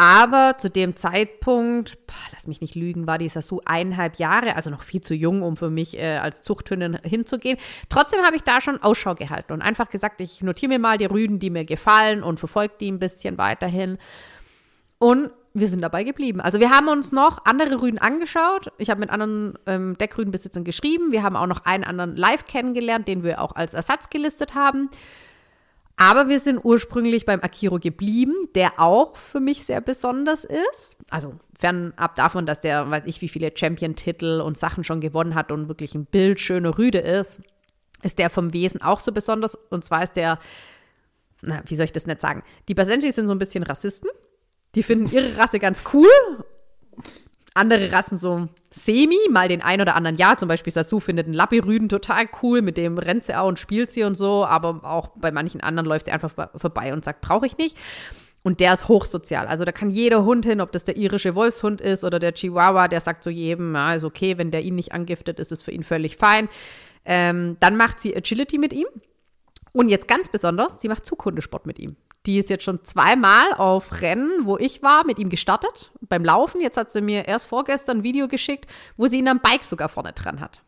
[0.00, 4.70] Aber zu dem Zeitpunkt, boah, lass mich nicht lügen, war dieser so eineinhalb Jahre, also
[4.70, 7.58] noch viel zu jung, um für mich äh, als Zuchthündin hinzugehen.
[7.90, 11.04] Trotzdem habe ich da schon Ausschau gehalten und einfach gesagt, ich notiere mir mal die
[11.04, 13.98] Rüden, die mir gefallen und verfolge die ein bisschen weiterhin.
[14.96, 16.40] Und wir sind dabei geblieben.
[16.40, 18.72] Also wir haben uns noch andere Rüden angeschaut.
[18.78, 21.12] Ich habe mit anderen ähm, Deckrüdenbesitzern geschrieben.
[21.12, 24.88] Wir haben auch noch einen anderen live kennengelernt, den wir auch als Ersatz gelistet haben.
[26.02, 30.96] Aber wir sind ursprünglich beim Akiro geblieben, der auch für mich sehr besonders ist.
[31.10, 35.52] Also fernab davon, dass der, weiß ich, wie viele Champion-Titel und Sachen schon gewonnen hat
[35.52, 37.42] und wirklich ein bildschöner Rüde ist,
[38.02, 39.56] ist der vom Wesen auch so besonders.
[39.68, 40.38] Und zwar ist der,
[41.42, 42.44] na, wie soll ich das nicht sagen?
[42.68, 44.08] Die Basenjis sind so ein bisschen Rassisten.
[44.76, 46.08] Die finden ihre Rasse ganz cool
[47.54, 50.38] andere Rassen so semi, mal den ein oder anderen Jahr.
[50.38, 53.90] Zum Beispiel Sasu findet einen Lappi-Rüden total cool, mit dem rennt sie auch und spielt
[53.90, 57.46] sie und so, aber auch bei manchen anderen läuft sie einfach vorbei und sagt, brauche
[57.46, 57.76] ich nicht.
[58.42, 59.46] Und der ist hochsozial.
[59.46, 62.88] Also da kann jeder Hund hin, ob das der irische Wolfshund ist oder der Chihuahua,
[62.88, 65.72] der sagt zu jedem, ja, ist okay, wenn der ihn nicht angiftet, ist es für
[65.72, 66.48] ihn völlig fein.
[67.04, 68.86] Ähm, dann macht sie Agility mit ihm.
[69.72, 71.96] Und jetzt ganz besonders, sie macht Zughundesport mit ihm.
[72.26, 76.60] Die ist jetzt schon zweimal auf Rennen, wo ich war, mit ihm gestartet, beim Laufen.
[76.60, 79.88] Jetzt hat sie mir erst vorgestern ein Video geschickt, wo sie ihn am Bike sogar
[79.88, 80.60] vorne dran hat.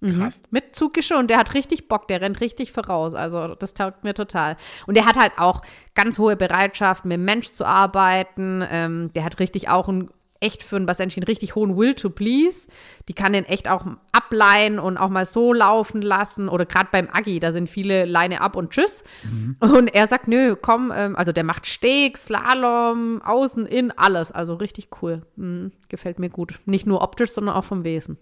[0.00, 0.18] Mhm.
[0.18, 0.42] Krass.
[0.50, 3.14] Mit Zuggesche und der hat richtig Bock, der rennt richtig voraus.
[3.14, 4.56] Also das taugt mir total.
[4.86, 5.62] Und der hat halt auch
[5.94, 8.64] ganz hohe Bereitschaft, mit dem Mensch zu arbeiten.
[8.70, 12.10] Ähm, der hat richtig auch ein echt für einen Basenji einen richtig hohen Will to
[12.10, 12.66] Please.
[13.08, 16.48] Die kann den echt auch ableihen und auch mal so laufen lassen.
[16.48, 19.04] Oder gerade beim Agi, da sind viele Leine ab und tschüss.
[19.22, 19.56] Mhm.
[19.60, 24.32] Und er sagt, nö, komm, ähm, also der macht Steg, Slalom, außen, in, alles.
[24.32, 25.22] Also richtig cool.
[25.36, 26.60] Mhm, gefällt mir gut.
[26.64, 28.18] Nicht nur optisch, sondern auch vom Wesen.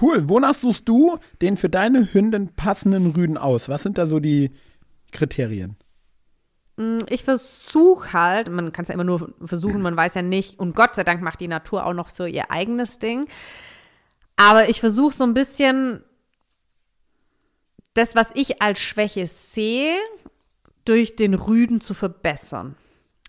[0.00, 0.28] Cool.
[0.28, 3.68] Wonach suchst du den für deine Hündin passenden Rüden aus?
[3.68, 4.50] Was sind da so die
[5.12, 5.76] Kriterien?
[6.76, 10.58] Mm, ich versuche halt, man kann es ja immer nur versuchen, man weiß ja nicht,
[10.58, 13.28] und Gott sei Dank macht die Natur auch noch so ihr eigenes Ding.
[14.36, 16.02] Aber ich versuche so ein bisschen
[17.94, 19.96] das, was ich als Schwäche sehe,
[20.84, 22.76] durch den Rüden zu verbessern.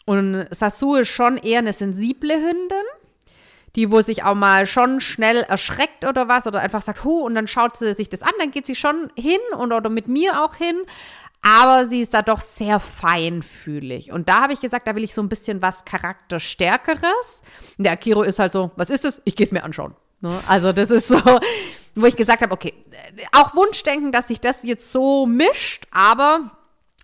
[0.06, 2.84] Und Sasu ist schon eher eine sensible Hündin,
[3.76, 7.36] die, wo sich auch mal schon schnell erschreckt oder was, oder einfach sagt, hu, und
[7.36, 10.44] dann schaut sie sich das an, dann geht sie schon hin und oder mit mir
[10.44, 10.76] auch hin
[11.48, 14.12] aber sie ist da doch sehr feinfühlig.
[14.12, 17.44] Und da habe ich gesagt, da will ich so ein bisschen was Charakterstärkeres.
[17.78, 19.22] Der Akiro ist halt so, was ist es?
[19.26, 19.94] Ich gehe es mir anschauen.
[20.22, 20.34] Ne?
[20.48, 21.20] Also das ist so,
[21.96, 22.74] wo ich gesagt habe, okay,
[23.32, 26.50] auch Wunschdenken, dass sich das jetzt so mischt, aber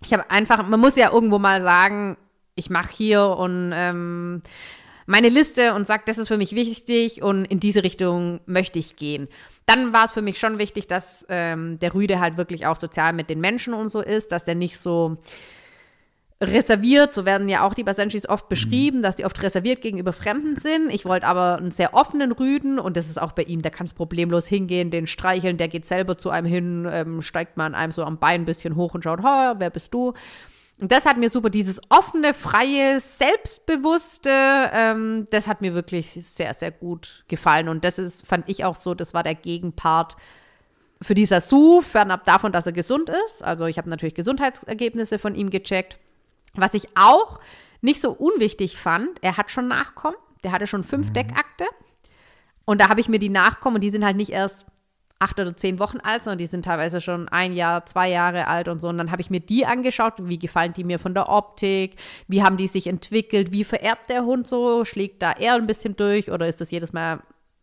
[0.04, 2.16] ich habe einfach, man muss ja irgendwo mal sagen,
[2.56, 4.42] ich mache hier und ähm,
[5.06, 8.96] meine Liste und sage, das ist für mich wichtig und in diese Richtung möchte ich
[8.96, 9.28] gehen
[9.66, 13.12] dann war es für mich schon wichtig, dass ähm, der Rüde halt wirklich auch sozial
[13.12, 15.18] mit den Menschen und so ist, dass der nicht so
[16.40, 19.02] reserviert, so werden ja auch die Basenschis oft beschrieben, mhm.
[19.02, 20.90] dass die oft reserviert gegenüber Fremden sind.
[20.90, 23.86] Ich wollte aber einen sehr offenen Rüden und das ist auch bei ihm, der kann
[23.86, 27.76] es problemlos hingehen, den streicheln, der geht selber zu einem hin, ähm, steigt mal an
[27.76, 30.14] einem so am Bein ein bisschen hoch und schaut, wer bist du?
[30.82, 34.30] Und das hat mir super, dieses offene, freie, selbstbewusste,
[34.72, 37.68] ähm, das hat mir wirklich sehr, sehr gut gefallen.
[37.68, 40.16] Und das ist, fand ich auch so, das war der Gegenpart
[41.00, 43.44] für dieser Su, fernab davon, dass er gesund ist.
[43.44, 46.00] Also ich habe natürlich Gesundheitsergebnisse von ihm gecheckt.
[46.54, 47.38] Was ich auch
[47.80, 50.16] nicht so unwichtig fand, er hat schon Nachkommen.
[50.42, 51.12] Der hatte schon fünf mhm.
[51.12, 51.66] Deckakte.
[52.64, 54.66] Und da habe ich mir die Nachkommen, und die sind halt nicht erst
[55.22, 58.68] acht oder zehn Wochen alt, sondern die sind teilweise schon ein Jahr, zwei Jahre alt
[58.68, 58.88] und so.
[58.88, 61.94] Und dann habe ich mir die angeschaut, wie gefallen die mir von der Optik,
[62.26, 65.96] wie haben die sich entwickelt, wie vererbt der Hund so, schlägt da er ein bisschen
[65.96, 67.20] durch oder ist das jedes Mal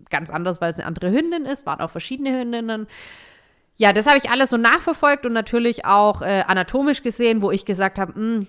[0.10, 2.88] ganz anders, weil es eine andere Hündin ist, waren auch verschiedene Hündinnen.
[3.78, 7.66] Ja, das habe ich alles so nachverfolgt und natürlich auch äh, anatomisch gesehen, wo ich
[7.66, 8.48] gesagt habe, hm,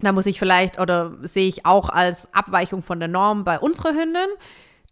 [0.00, 3.90] da muss ich vielleicht oder sehe ich auch als Abweichung von der Norm bei unserer
[3.90, 4.28] Hündin.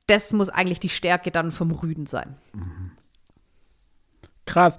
[0.06, 2.36] Das muss eigentlich die Stärke dann vom Rüden sein.
[2.52, 2.85] Mhm.
[4.46, 4.76] Krass.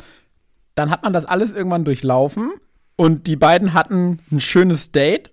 [0.76, 2.54] Dann hat man das alles irgendwann durchlaufen
[2.96, 5.32] und die beiden hatten ein schönes Date.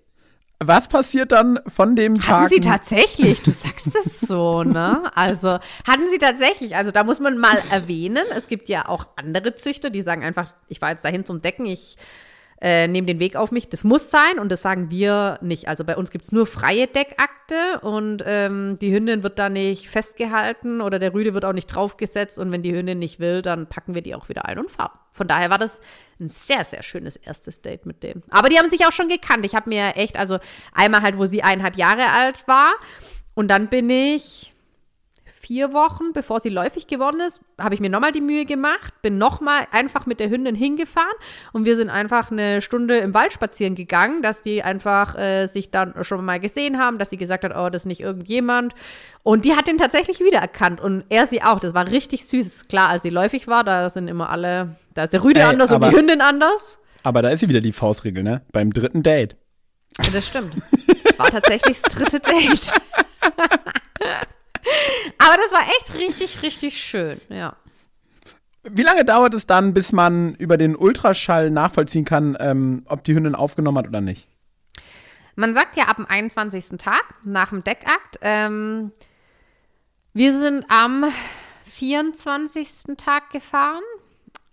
[0.59, 2.35] Was passiert dann von dem hatten Tag?
[2.43, 5.11] Hatten sie tatsächlich, du sagst es so, ne?
[5.13, 9.55] Also, hatten sie tatsächlich, also da muss man mal erwähnen, es gibt ja auch andere
[9.55, 11.97] Züchter, die sagen einfach, ich war jetzt dahin zum Decken, ich
[12.61, 13.69] äh, nehmen den Weg auf mich.
[13.69, 15.67] Das muss sein und das sagen wir nicht.
[15.67, 19.89] Also bei uns gibt es nur freie Deckakte und ähm, die Hündin wird da nicht
[19.89, 23.67] festgehalten oder der Rüde wird auch nicht draufgesetzt und wenn die Hündin nicht will, dann
[23.67, 24.97] packen wir die auch wieder ein und fahren.
[25.11, 25.79] Von daher war das
[26.19, 28.23] ein sehr, sehr schönes erstes Date mit denen.
[28.29, 29.45] Aber die haben sich auch schon gekannt.
[29.45, 30.39] Ich habe mir echt, also
[30.73, 32.73] einmal halt, wo sie eineinhalb Jahre alt war
[33.33, 34.54] und dann bin ich
[35.45, 39.19] vier Wochen, bevor sie läufig geworden ist, habe ich mir nochmal die Mühe gemacht, bin
[39.19, 41.15] nochmal einfach mit der Hündin hingefahren
[41.53, 45.69] und wir sind einfach eine Stunde im Wald spazieren gegangen, dass die einfach äh, sich
[45.69, 48.73] dann schon mal gesehen haben, dass sie gesagt hat, oh, das ist nicht irgendjemand.
[49.21, 51.59] Und die hat den tatsächlich wiedererkannt und er sie auch.
[51.59, 52.67] Das war richtig süß.
[52.67, 55.71] Klar, als sie läufig war, da sind immer alle, da ist der Rüde Ey, anders
[55.71, 56.77] aber, und die Hündin anders.
[57.03, 58.41] Aber da ist sie wieder die Faustregel, ne?
[58.51, 59.35] Beim dritten Date.
[60.03, 60.55] Ja, das stimmt.
[61.03, 62.73] Das war tatsächlich das dritte Date.
[65.55, 67.55] War echt richtig, richtig schön, ja.
[68.63, 73.15] Wie lange dauert es dann, bis man über den Ultraschall nachvollziehen kann, ähm, ob die
[73.15, 74.27] Hündin aufgenommen hat oder nicht?
[75.35, 76.77] Man sagt ja ab dem 21.
[76.77, 78.17] Tag nach dem Deckakt.
[78.19, 78.91] Ähm,
[80.11, 81.05] wir sind am
[81.67, 82.97] 24.
[82.97, 83.83] Tag gefahren.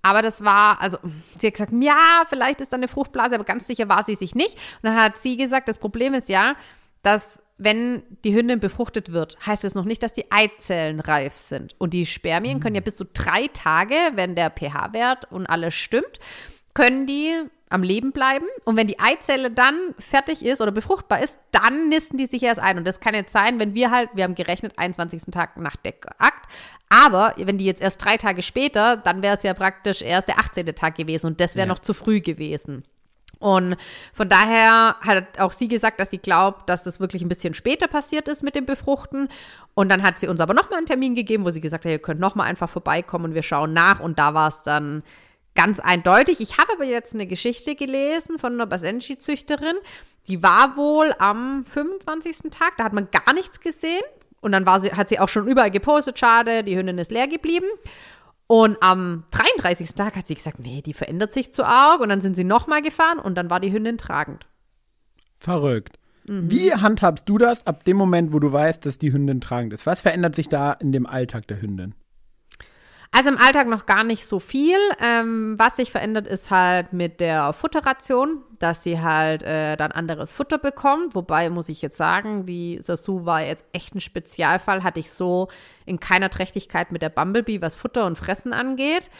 [0.03, 0.99] Aber das war, also
[1.37, 4.37] sie hat gesagt, ja, vielleicht ist da eine Fruchtblase, aber ganz sicher war sie sich
[4.37, 4.55] nicht.
[4.55, 6.55] Und dann hat sie gesagt, das Problem ist ja,
[7.03, 11.75] dass wenn die Hündin befruchtet wird, heißt es noch nicht, dass die Eizellen reif sind.
[11.79, 16.20] Und die Spermien können ja bis zu drei Tage, wenn der pH-Wert und alles stimmt,
[16.75, 17.35] können die
[17.68, 18.46] am Leben bleiben.
[18.64, 22.61] Und wenn die Eizelle dann fertig ist oder befruchtbar ist, dann nisten die sich erst
[22.61, 22.79] ein.
[22.79, 25.22] Und das kann jetzt sein, wenn wir halt, wir haben gerechnet, 21.
[25.31, 26.48] Tag nach Deckakt.
[26.88, 30.38] Aber wenn die jetzt erst drei Tage später, dann wäre es ja praktisch erst der
[30.38, 30.66] 18.
[30.75, 31.27] Tag gewesen.
[31.27, 31.72] Und das wäre ja.
[31.72, 32.85] noch zu früh gewesen.
[33.42, 33.76] Und
[34.14, 37.88] von daher hat auch sie gesagt, dass sie glaubt, dass das wirklich ein bisschen später
[37.88, 39.28] passiert ist mit dem Befruchten.
[39.74, 41.98] Und dann hat sie uns aber nochmal einen Termin gegeben, wo sie gesagt hat, ihr
[41.98, 43.98] könnt nochmal einfach vorbeikommen und wir schauen nach.
[43.98, 45.02] Und da war es dann
[45.57, 46.40] ganz eindeutig.
[46.40, 49.76] Ich habe aber jetzt eine Geschichte gelesen von einer Basenji-Züchterin.
[50.28, 52.50] Die war wohl am 25.
[52.50, 54.02] Tag, da hat man gar nichts gesehen.
[54.40, 57.26] Und dann war sie, hat sie auch schon überall gepostet, schade, die Hündin ist leer
[57.26, 57.66] geblieben.
[58.46, 59.94] Und am 33.
[59.94, 62.00] Tag hat sie gesagt, nee, die verändert sich zu arg.
[62.00, 64.46] Und dann sind sie nochmal gefahren und dann war die Hündin tragend.
[65.38, 65.98] Verrückt.
[66.26, 66.50] Mhm.
[66.50, 69.87] Wie handhabst du das ab dem Moment, wo du weißt, dass die Hündin tragend ist?
[69.87, 71.94] Was verändert sich da in dem Alltag der Hündin?
[73.14, 74.79] Also im Alltag noch gar nicht so viel.
[74.98, 80.33] Ähm, was sich verändert, ist halt mit der Futterration, dass sie halt äh, dann anderes
[80.33, 81.14] Futter bekommt.
[81.14, 84.83] Wobei muss ich jetzt sagen, die Sasu war jetzt echt ein Spezialfall.
[84.83, 85.48] Hatte ich so
[85.85, 89.11] in keiner Trächtigkeit mit der Bumblebee, was Futter und Fressen angeht.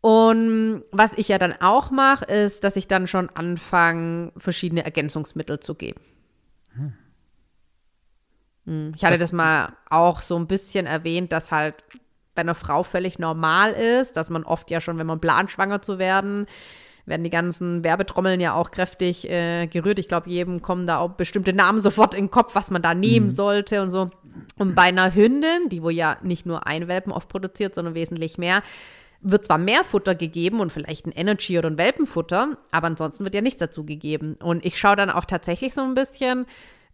[0.00, 5.60] Und was ich ja dann auch mache, ist, dass ich dann schon anfange, verschiedene Ergänzungsmittel
[5.60, 6.00] zu geben.
[6.74, 6.92] Hm.
[8.64, 11.84] hm ich hatte das, das mal auch so ein bisschen erwähnt, dass halt
[12.36, 15.82] bei einer Frau völlig normal ist, dass man oft ja schon, wenn man plant, schwanger
[15.82, 16.46] zu werden,
[17.06, 19.98] werden die ganzen Werbetrommeln ja auch kräftig äh, gerührt.
[19.98, 22.94] Ich glaube, jedem kommen da auch bestimmte Namen sofort in den Kopf, was man da
[22.94, 23.30] nehmen mhm.
[23.30, 24.10] sollte und so.
[24.58, 28.38] Und bei einer Hündin, die wo ja nicht nur ein Welpen oft produziert, sondern wesentlich
[28.38, 28.62] mehr,
[29.20, 33.34] wird zwar mehr Futter gegeben und vielleicht ein Energy oder ein Welpenfutter, aber ansonsten wird
[33.34, 34.36] ja nichts dazu gegeben.
[34.42, 36.46] Und ich schaue dann auch tatsächlich so ein bisschen,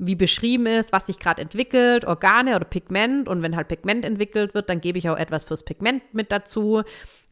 [0.04, 3.28] wie beschrieben ist, was sich gerade entwickelt, Organe oder Pigment.
[3.28, 6.82] Und wenn halt Pigment entwickelt wird, dann gebe ich auch etwas fürs Pigment mit dazu.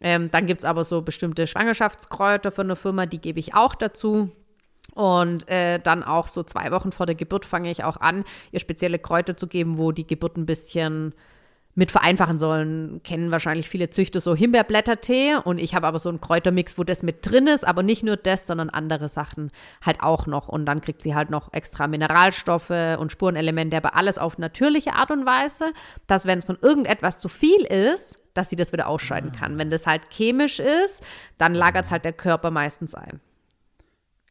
[0.00, 3.74] Ähm, dann gibt es aber so bestimmte Schwangerschaftskräuter von der Firma, die gebe ich auch
[3.74, 4.30] dazu.
[4.94, 8.60] Und äh, dann auch so zwei Wochen vor der Geburt fange ich auch an, ihr
[8.60, 11.14] spezielle Kräuter zu geben, wo die Geburt ein bisschen
[11.74, 13.00] mit vereinfachen sollen.
[13.04, 17.02] Kennen wahrscheinlich viele Züchter so Himbeerblättertee und ich habe aber so einen Kräutermix, wo das
[17.02, 19.50] mit drin ist, aber nicht nur das, sondern andere Sachen
[19.84, 20.48] halt auch noch.
[20.48, 25.10] Und dann kriegt sie halt noch extra Mineralstoffe und Spurenelemente, aber alles auf natürliche Art
[25.10, 25.72] und Weise,
[26.06, 29.58] dass wenn es von irgendetwas zu viel ist, dass sie das wieder ausscheiden kann.
[29.58, 31.02] Wenn das halt chemisch ist,
[31.38, 33.20] dann lagert es halt der Körper meistens ein.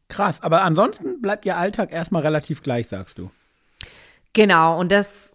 [0.08, 3.30] Krass, aber ansonsten bleibt ihr Alltag erstmal relativ gleich, sagst du.
[4.34, 5.29] Genau, und das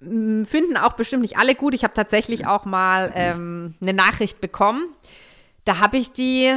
[0.00, 1.74] finden auch bestimmt nicht alle gut.
[1.74, 4.88] Ich habe tatsächlich auch mal ähm, eine Nachricht bekommen.
[5.64, 6.52] Da habe ich die,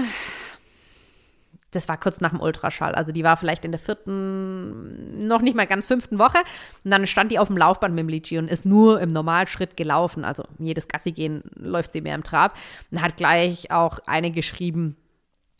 [1.71, 5.55] das war kurz nach dem Ultraschall, also die war vielleicht in der vierten, noch nicht
[5.55, 6.39] mal ganz fünften Woche.
[6.83, 9.77] Und dann stand die auf dem Laufband mit dem Lichi und ist nur im Normalschritt
[9.77, 10.25] gelaufen.
[10.25, 12.55] Also jedes Gassi gehen läuft sie mehr im Trab.
[12.91, 14.95] Und hat gleich auch eine geschrieben,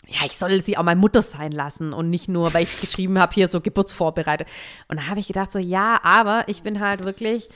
[0.08, 3.20] ja, ich soll sie auch mal Mutter sein lassen und nicht nur, weil ich geschrieben
[3.20, 4.48] habe, hier so Geburtsvorbereitet.
[4.88, 7.50] Und da habe ich gedacht, so, ja, aber ich bin halt wirklich,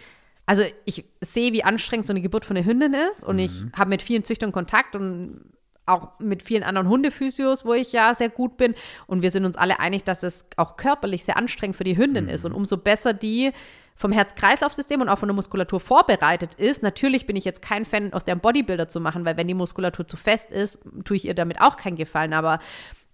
[0.45, 3.43] also ich sehe, wie anstrengend so eine Geburt von einer Hündin ist und mhm.
[3.43, 5.53] ich habe mit vielen Züchtern Kontakt und
[5.85, 8.73] auch mit vielen anderen Hundephysios, wo ich ja sehr gut bin.
[9.05, 12.25] Und wir sind uns alle einig, dass es auch körperlich sehr anstrengend für die Hündin
[12.25, 12.29] mhm.
[12.29, 12.45] ist.
[12.45, 13.51] Und umso besser die
[13.95, 16.81] vom Herz-Kreislauf-System und auch von der Muskulatur vorbereitet ist.
[16.81, 20.07] Natürlich bin ich jetzt kein Fan, aus der Bodybuilder zu machen, weil wenn die Muskulatur
[20.07, 22.33] zu fest ist, tue ich ihr damit auch keinen Gefallen.
[22.33, 22.59] Aber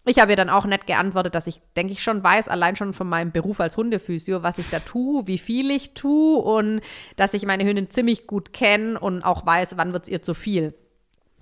[0.05, 2.93] ich habe ihr dann auch nett geantwortet, dass ich, denke ich, schon weiß, allein schon
[2.93, 6.81] von meinem Beruf als Hundephysio, was ich da tue, wie viel ich tue und
[7.15, 10.33] dass ich meine Hündin ziemlich gut kenne und auch weiß, wann wird es ihr zu
[10.33, 10.73] viel.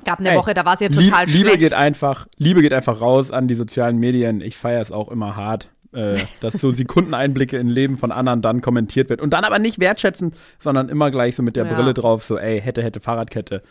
[0.06, 1.46] Gab eine Ey, Woche, da war es ihr total Liebe schlecht.
[1.46, 4.42] Liebe geht einfach, Liebe geht einfach raus an die sozialen Medien.
[4.42, 8.62] Ich feiere es auch immer hart äh, dass so Sekundeneinblicke in Leben von anderen dann
[8.62, 9.22] kommentiert wird.
[9.22, 11.74] Und dann aber nicht wertschätzend, sondern immer gleich so mit der ja.
[11.74, 13.62] Brille drauf, so, ey, hätte, hätte, Fahrradkette.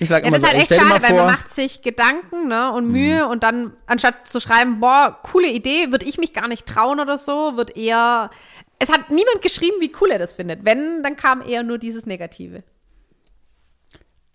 [0.00, 2.72] Ich sag ja, immer das ist halt echt schade, weil man macht sich Gedanken ne,
[2.72, 2.92] und mhm.
[2.92, 3.30] Mühe mhm.
[3.30, 7.18] und dann, anstatt zu schreiben, boah, coole Idee, würde ich mich gar nicht trauen oder
[7.18, 8.30] so, wird eher.
[8.78, 10.64] Es hat niemand geschrieben, wie cool er das findet.
[10.64, 12.62] Wenn, dann kam eher nur dieses Negative.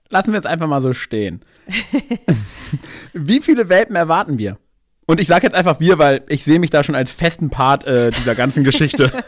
[0.10, 1.44] Lassen wir es einfach mal so stehen.
[3.14, 4.60] wie viele Welpen erwarten wir?
[5.08, 7.86] Und ich sage jetzt einfach wir, weil ich sehe mich da schon als festen Part
[7.86, 9.12] äh, dieser ganzen Geschichte.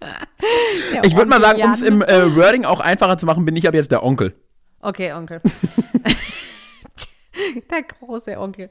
[1.02, 3.66] ich würde mal sagen, um es im äh, Wording auch einfacher zu machen, bin ich
[3.66, 4.34] aber jetzt der Onkel.
[4.80, 5.40] Okay, Onkel.
[7.70, 8.70] der große Onkel.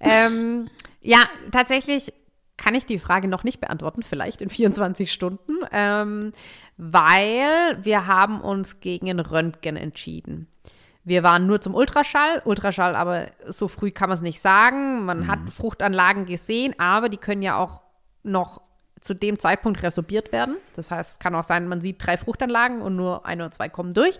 [0.00, 0.68] Ähm,
[1.00, 2.12] ja, tatsächlich
[2.56, 6.32] kann ich die Frage noch nicht beantworten, vielleicht in 24 Stunden, ähm,
[6.76, 10.48] weil wir haben uns gegen ein Röntgen entschieden.
[11.04, 12.42] Wir waren nur zum Ultraschall.
[12.44, 15.06] Ultraschall, aber so früh kann man es nicht sagen.
[15.06, 15.26] Man mhm.
[15.28, 17.80] hat Fruchtanlagen gesehen, aber die können ja auch
[18.22, 18.60] noch
[19.00, 20.56] zu dem Zeitpunkt resorbiert werden.
[20.76, 23.68] Das heißt, es kann auch sein, man sieht drei Fruchtanlagen und nur ein oder zwei
[23.68, 24.18] kommen durch.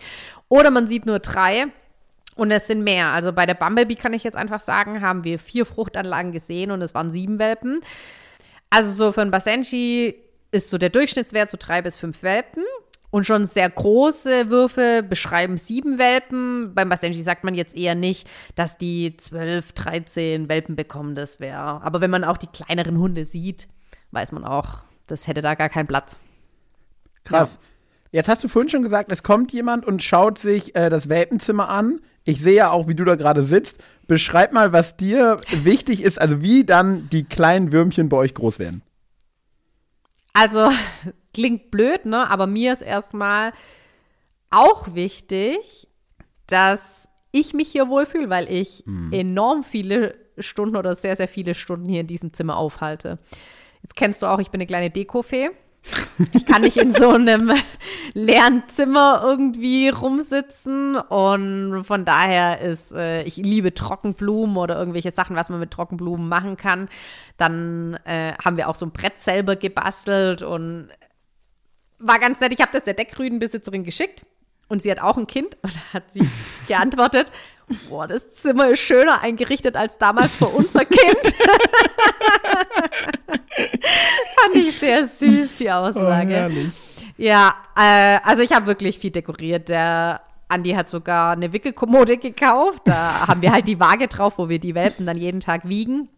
[0.49, 1.67] Oder man sieht nur drei
[2.35, 3.09] und es sind mehr.
[3.09, 6.83] Also bei der Bumblebee kann ich jetzt einfach sagen, haben wir vier Fruchtanlagen gesehen und
[6.83, 7.81] es waren sieben Welpen.
[8.71, 10.14] Also so für ein Basenji
[10.51, 12.64] ist so der Durchschnittswert so drei bis fünf Welpen.
[13.11, 16.75] Und schon sehr große Würfe beschreiben sieben Welpen.
[16.75, 21.14] Beim Basenji sagt man jetzt eher nicht, dass die zwölf, dreizehn Welpen bekommen.
[21.14, 21.57] Das wäre.
[21.57, 23.67] Aber wenn man auch die kleineren Hunde sieht,
[24.11, 26.16] weiß man auch, das hätte da gar keinen Platz.
[27.25, 27.55] Krass.
[27.55, 27.68] Ja.
[28.11, 31.68] Jetzt hast du vorhin schon gesagt, es kommt jemand und schaut sich äh, das Welpenzimmer
[31.68, 32.01] an.
[32.25, 33.79] Ich sehe ja auch, wie du da gerade sitzt.
[34.07, 38.59] Beschreib mal, was dir wichtig ist, also wie dann die kleinen Würmchen bei euch groß
[38.59, 38.83] werden.
[40.33, 40.71] Also
[41.35, 42.31] klingt blöd, ne?
[42.31, 43.53] Aber mir ist erstmal
[44.51, 45.88] auch wichtig,
[46.47, 49.12] dass ich mich hier wohlfühle, weil ich mhm.
[49.12, 53.18] enorm viele Stunden oder sehr, sehr viele Stunden hier in diesem Zimmer aufhalte.
[53.83, 55.51] Jetzt kennst du auch, ich bin eine kleine Dekofee.
[56.35, 57.53] Ich kann nicht in so einem
[58.12, 65.37] leeren Zimmer irgendwie rumsitzen und von daher ist, äh, ich liebe Trockenblumen oder irgendwelche Sachen,
[65.37, 66.88] was man mit Trockenblumen machen kann.
[67.37, 70.88] Dann äh, haben wir auch so ein Brett selber gebastelt und
[71.99, 72.53] war ganz nett.
[72.53, 74.27] Ich habe das der Deckrüdenbesitzerin geschickt
[74.69, 76.29] und sie hat auch ein Kind und da hat sie
[76.69, 77.31] geantwortet,
[77.88, 81.35] boah, das Zimmer ist schöner eingerichtet als damals für unser Kind.
[84.37, 86.51] Fand ich sehr süß, die Aussage.
[86.51, 89.68] Oh, ja, äh, also ich habe wirklich viel dekoriert.
[89.68, 92.83] Der Andi hat sogar eine Wickelkommode gekauft.
[92.85, 96.09] Da haben wir halt die Waage drauf, wo wir die Welpen dann jeden Tag wiegen.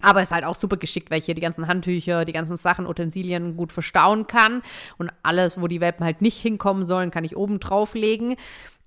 [0.00, 2.86] Aber ist halt auch super geschickt, weil ich hier die ganzen Handtücher, die ganzen Sachen,
[2.86, 4.62] Utensilien gut verstauen kann.
[4.98, 8.36] Und alles, wo die Welpen halt nicht hinkommen sollen, kann ich oben drauflegen.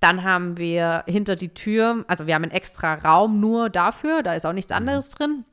[0.02, 4.36] Dann haben wir hinter die Tür, also wir haben einen extra Raum nur dafür, da
[4.36, 4.78] ist auch nichts mhm.
[4.78, 5.46] anderes drin.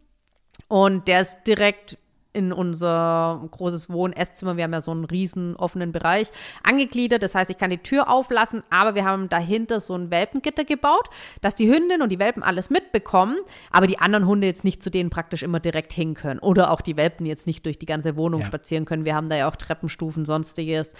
[0.69, 1.97] Und der ist direkt
[2.35, 6.29] in unser großes Wohn-Esszimmer, wir haben ja so einen riesen offenen Bereich,
[6.63, 7.23] angegliedert.
[7.23, 11.09] Das heißt, ich kann die Tür auflassen, aber wir haben dahinter so ein Welpengitter gebaut,
[11.43, 13.37] dass die Hündin und die Welpen alles mitbekommen,
[13.71, 16.41] aber die anderen Hunde jetzt nicht zu denen praktisch immer direkt hin können.
[16.41, 18.47] Oder auch die Welpen jetzt nicht durch die ganze Wohnung ja.
[18.47, 19.05] spazieren können.
[19.05, 20.95] Wir haben da ja auch Treppenstufen, sonstiges.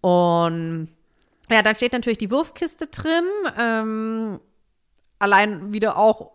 [0.00, 0.88] Und
[1.50, 3.24] ja, dann steht natürlich die Wurfkiste drin.
[3.58, 4.40] Ähm,
[5.18, 6.30] allein wieder auch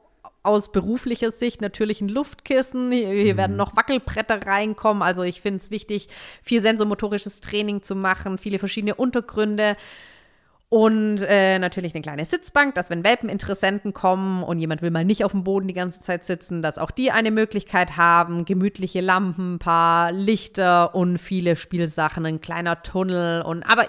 [0.47, 2.91] aus beruflicher Sicht natürlich ein Luftkissen.
[2.91, 3.37] Hier, hier mhm.
[3.37, 5.03] werden noch Wackelbretter reinkommen.
[5.03, 6.07] Also ich finde es wichtig,
[6.41, 9.75] viel sensomotorisches Training zu machen, viele verschiedene Untergründe.
[10.69, 15.23] Und äh, natürlich eine kleine Sitzbank, dass wenn Welpeninteressenten kommen und jemand will mal nicht
[15.23, 18.43] auf dem Boden die ganze Zeit sitzen, dass auch die eine Möglichkeit haben.
[18.43, 23.87] Gemütliche Lampen, ein paar Lichter und viele Spielsachen, ein kleiner Tunnel und aber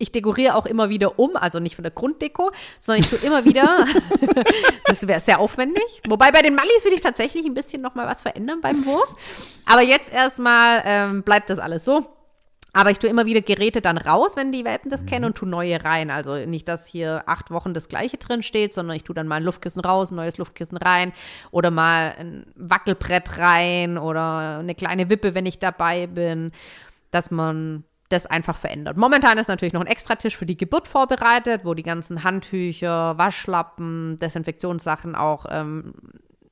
[0.00, 3.44] ich dekoriere auch immer wieder um, also nicht von der Grunddeko, sondern ich tue immer
[3.44, 3.84] wieder,
[4.86, 6.02] das wäre sehr aufwendig.
[6.08, 9.14] Wobei bei den Mallis will ich tatsächlich ein bisschen noch mal was verändern beim Wurf.
[9.66, 12.06] Aber jetzt erstmal ähm, bleibt das alles so.
[12.72, 15.06] Aber ich tue immer wieder Geräte dann raus, wenn die Welpen das mhm.
[15.06, 16.10] kennen und tue neue rein.
[16.10, 19.36] Also nicht, dass hier acht Wochen das gleiche drin steht, sondern ich tue dann mal
[19.36, 21.12] ein Luftkissen raus, ein neues Luftkissen rein
[21.50, 26.52] oder mal ein Wackelbrett rein oder eine kleine Wippe, wenn ich dabei bin,
[27.10, 28.96] dass man das einfach verändert.
[28.96, 34.16] Momentan ist natürlich noch ein Extratisch für die Geburt vorbereitet, wo die ganzen Handtücher, Waschlappen,
[34.18, 35.94] Desinfektionssachen, auch ähm,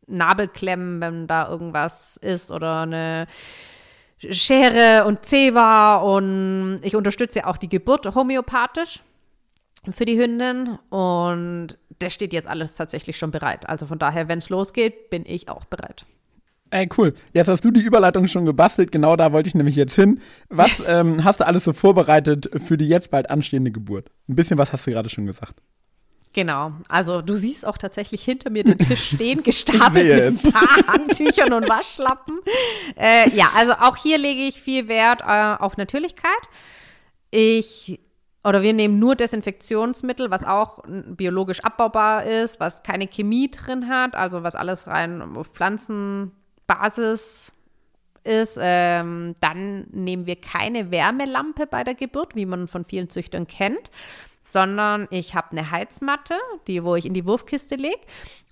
[0.07, 3.27] Nabelklemmen, wenn da irgendwas ist oder eine
[4.19, 9.03] Schere und Zewa und ich unterstütze auch die Geburt homöopathisch
[9.91, 13.69] für die Hündin und das steht jetzt alles tatsächlich schon bereit.
[13.69, 16.07] Also von daher, wenn es losgeht, bin ich auch bereit.
[16.71, 17.15] Ey, cool.
[17.33, 18.93] Jetzt hast du die Überleitung schon gebastelt.
[18.93, 20.21] Genau da wollte ich nämlich jetzt hin.
[20.49, 24.11] Was ähm, hast du alles so vorbereitet für die jetzt bald anstehende Geburt?
[24.29, 25.61] Ein bisschen was hast du gerade schon gesagt.
[26.35, 26.73] Genau.
[26.89, 31.53] Also du siehst auch tatsächlich hinter mir den Tisch stehen, gestapelt mit ein paar Handtüchern
[31.53, 32.39] und Waschlappen.
[32.97, 36.31] Äh, ja, also auch hier lege ich viel Wert äh, auf Natürlichkeit.
[37.31, 37.99] Ich
[38.45, 44.15] oder wir nehmen nur Desinfektionsmittel, was auch biologisch abbaubar ist, was keine Chemie drin hat,
[44.15, 46.33] also was alles rein auf Pflanzen
[46.69, 47.51] Basis
[48.23, 53.49] ist, ähm, dann nehmen wir keine Wärmelampe bei der Geburt, wie man von vielen Züchtern
[53.49, 53.91] kennt,
[54.43, 56.35] sondern ich habe eine Heizmatte,
[56.69, 58.01] die wo ich in die Wurfkiste lege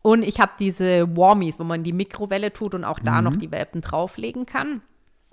[0.03, 3.25] und ich habe diese Warmies, wo man die Mikrowelle tut und auch da mhm.
[3.25, 4.83] noch die Welpen drauflegen kann.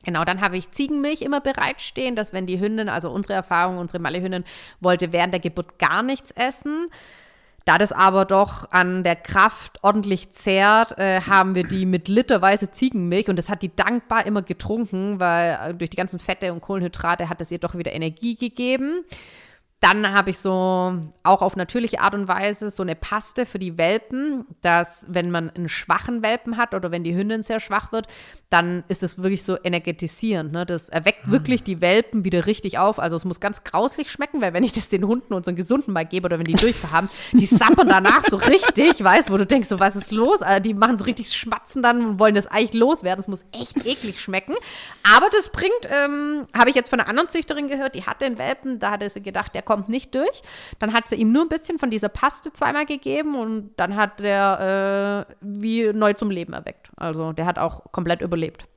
[0.04, 4.00] Genau, dann habe ich Ziegenmilch immer bereitstehen, dass wenn die Hündin, also unsere Erfahrung, unsere
[4.00, 4.44] Malle-Hündin,
[4.82, 6.90] wollte während der Geburt gar nichts essen,
[7.66, 12.72] da das aber doch an der Kraft ordentlich zehrt, äh, haben wir die mit literweise
[12.72, 16.62] Ziegenmilch und das hat die dankbar immer getrunken, weil äh, durch die ganzen Fette und
[16.62, 19.06] Kohlenhydrate hat es ihr doch wieder Energie gegeben.
[19.84, 20.94] Dann habe ich so
[21.24, 25.50] auch auf natürliche Art und Weise so eine Paste für die Welpen, dass wenn man
[25.50, 28.08] einen schwachen Welpen hat oder wenn die Hündin sehr schwach wird,
[28.50, 30.54] dann ist es wirklich so energetisierend.
[30.54, 30.66] Ne?
[30.66, 31.32] Das erweckt mhm.
[31.34, 32.98] wirklich die Welpen wieder richtig auf.
[32.98, 36.06] Also es muss ganz grauslich schmecken, weil wenn ich das den Hunden, unseren Gesunden mal
[36.06, 39.68] gebe oder wenn die Durchfall haben, die sappern danach so richtig, weißt wo du denkst,
[39.68, 40.42] so was ist los?
[40.42, 43.18] Also die machen so richtig Schmatzen dann und wollen das eigentlich loswerden.
[43.18, 44.54] Das muss echt eklig schmecken.
[45.14, 48.38] Aber das bringt, ähm, habe ich jetzt von einer anderen Züchterin gehört, die hat den
[48.38, 50.42] Welpen, da hatte sie gedacht, der kommt kommt nicht durch.
[50.80, 54.20] Dann hat sie ihm nur ein bisschen von dieser Paste zweimal gegeben und dann hat
[54.20, 56.92] der äh, wie neu zum Leben erweckt.
[56.96, 58.68] Also der hat auch komplett überlebt.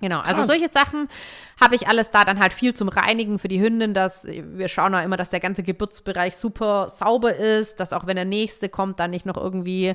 [0.00, 0.46] Genau, also Krass.
[0.46, 1.08] solche Sachen
[1.58, 4.94] habe ich alles da, dann halt viel zum Reinigen für die Hündin, dass wir schauen
[4.94, 9.00] auch immer, dass der ganze Geburtsbereich super sauber ist, dass auch wenn der nächste kommt,
[9.00, 9.94] dann nicht noch irgendwie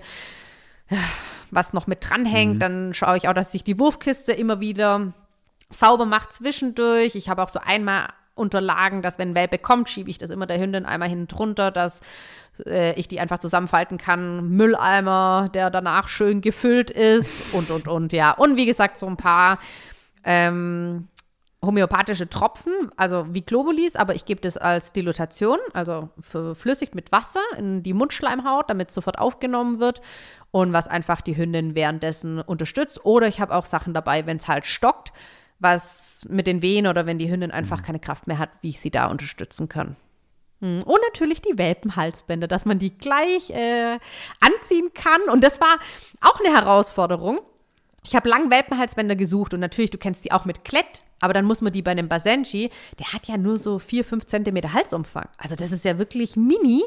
[1.52, 2.60] was noch mit dranhängt, mhm.
[2.60, 5.14] dann schaue ich auch, dass ich die Wurfkiste immer wieder
[5.70, 7.16] sauber mache zwischendurch.
[7.16, 10.46] Ich habe auch so einmal Unterlagen, dass wenn ein Welpe kommt, schiebe ich das immer
[10.46, 12.00] der Hündin einmal hinten drunter, dass
[12.66, 14.50] äh, ich die einfach zusammenfalten kann.
[14.50, 18.32] Mülleimer, der danach schön gefüllt ist und, und, und, ja.
[18.32, 19.60] Und wie gesagt, so ein paar
[20.24, 21.08] ähm,
[21.64, 27.42] homöopathische Tropfen, also wie Globulis, aber ich gebe das als Dilutation, also verflüssigt mit Wasser
[27.58, 30.02] in die Mundschleimhaut, damit es sofort aufgenommen wird
[30.50, 33.06] und was einfach die Hündin währenddessen unterstützt.
[33.06, 35.14] Oder ich habe auch Sachen dabei, wenn es halt stockt,
[35.62, 38.80] was mit den Wehen oder wenn die Hündin einfach keine Kraft mehr hat, wie ich
[38.80, 39.95] sie da unterstützen kann.
[40.59, 40.84] Hm.
[40.84, 43.99] Und natürlich die Welpenhalsbänder, dass man die gleich äh,
[44.39, 45.22] anziehen kann.
[45.32, 45.80] Und das war
[46.22, 47.39] auch eine Herausforderung.
[48.03, 51.45] Ich habe lang Welpenhalsbänder gesucht und natürlich, du kennst die auch mit Klett, aber dann
[51.45, 55.30] muss man die bei einem Basenji, der hat ja nur so vier, fünf Zentimeter Halsumfang.
[55.38, 56.84] Also das ist ja wirklich mini.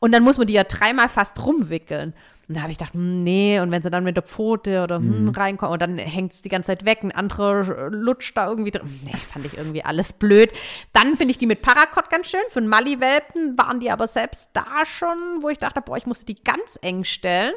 [0.00, 2.14] Und dann muss man die ja dreimal fast rumwickeln.
[2.48, 4.96] Und da habe ich gedacht, hm, nee, und wenn sie dann mit der Pfote oder
[4.96, 5.28] hm, mhm.
[5.30, 9.00] reinkommen und dann hängt es die ganze Zeit weg, ein anderer lutscht da irgendwie drin.
[9.04, 10.52] Nee, fand ich irgendwie alles blöd.
[10.92, 12.40] Dann finde ich die mit Paracord ganz schön.
[12.50, 16.26] Für einen Mali-Welpen waren die aber selbst da schon, wo ich dachte, boah, ich musste
[16.26, 17.54] die ganz eng stellen.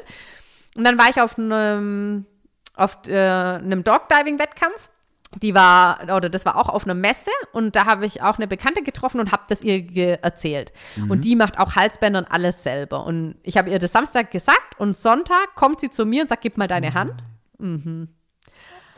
[0.74, 2.24] Und dann war ich auf einem,
[2.74, 4.90] auf äh, einem Dogdiving-Wettkampf
[5.36, 8.48] die war, oder das war auch auf einer Messe und da habe ich auch eine
[8.48, 10.72] Bekannte getroffen und habe das ihr erzählt.
[10.96, 11.10] Mhm.
[11.10, 13.04] Und die macht auch Halsbänder und alles selber.
[13.04, 16.42] Und ich habe ihr das Samstag gesagt und Sonntag kommt sie zu mir und sagt,
[16.42, 17.14] gib mal deine Hand.
[17.58, 18.08] Mhm.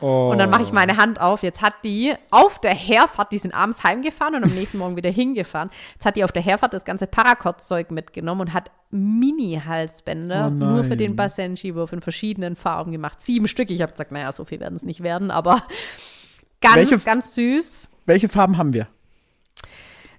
[0.01, 0.31] Oh.
[0.31, 1.43] Und dann mache ich meine Hand auf.
[1.43, 5.11] Jetzt hat die auf der Herfahrt, die sind abends heimgefahren und am nächsten Morgen wieder
[5.11, 5.69] hingefahren.
[5.93, 10.83] Jetzt hat die auf der Herfahrt das ganze Paracord-Zeug mitgenommen und hat Mini-Halsbänder oh nur
[10.83, 13.21] für den Basenji-Wurf in verschiedenen Farben gemacht.
[13.21, 13.69] Sieben Stück.
[13.69, 15.61] Ich habe gesagt, naja, so viel werden es nicht werden, aber
[16.61, 17.89] Ganz, welche, ganz süß.
[18.05, 18.87] Welche Farben haben wir?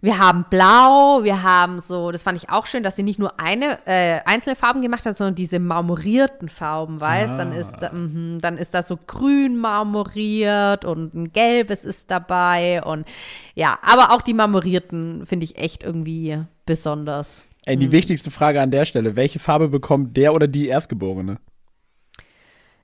[0.05, 3.39] Wir haben Blau, wir haben so, das fand ich auch schön, dass sie nicht nur
[3.39, 7.35] eine äh, einzelne Farben gemacht hat, sondern diese marmorierten Farben, weißt?
[7.35, 7.37] Ah.
[7.37, 13.07] Dann ist mh, dann ist da so grün marmoriert und ein gelbes ist dabei und
[13.55, 16.37] ja, aber auch die marmorierten finde ich echt irgendwie
[16.67, 17.45] besonders.
[17.65, 17.93] Ey, die mhm.
[17.93, 21.39] wichtigste Frage an der Stelle, welche Farbe bekommt der oder die Erstgeborene?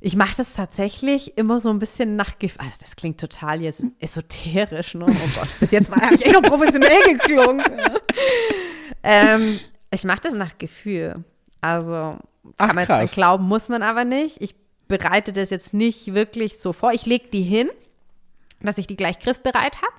[0.01, 2.61] Ich mache das tatsächlich immer so ein bisschen nach Gefühl.
[2.61, 5.07] Also das klingt total jetzt esoterisch, ne?
[5.09, 7.66] Oh Gott, bis jetzt habe ich echt noch professionell geklungen.
[9.03, 9.59] ähm,
[9.90, 11.24] ich mache das nach Gefühl.
[11.61, 12.16] Also
[12.57, 14.40] kann Ach, man jetzt glauben, muss man aber nicht.
[14.40, 14.55] Ich
[14.86, 16.92] bereite das jetzt nicht wirklich so vor.
[16.92, 17.68] Ich lege die hin,
[18.61, 19.94] dass ich die gleich griffbereit habe.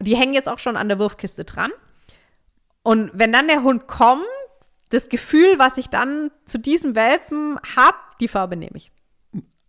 [0.00, 1.72] Die hängen jetzt auch schon an der Wurfkiste dran.
[2.82, 4.24] Und wenn dann der Hund kommt,
[4.90, 8.90] das Gefühl, was ich dann zu diesem Welpen habe, die Farbe nehme ich.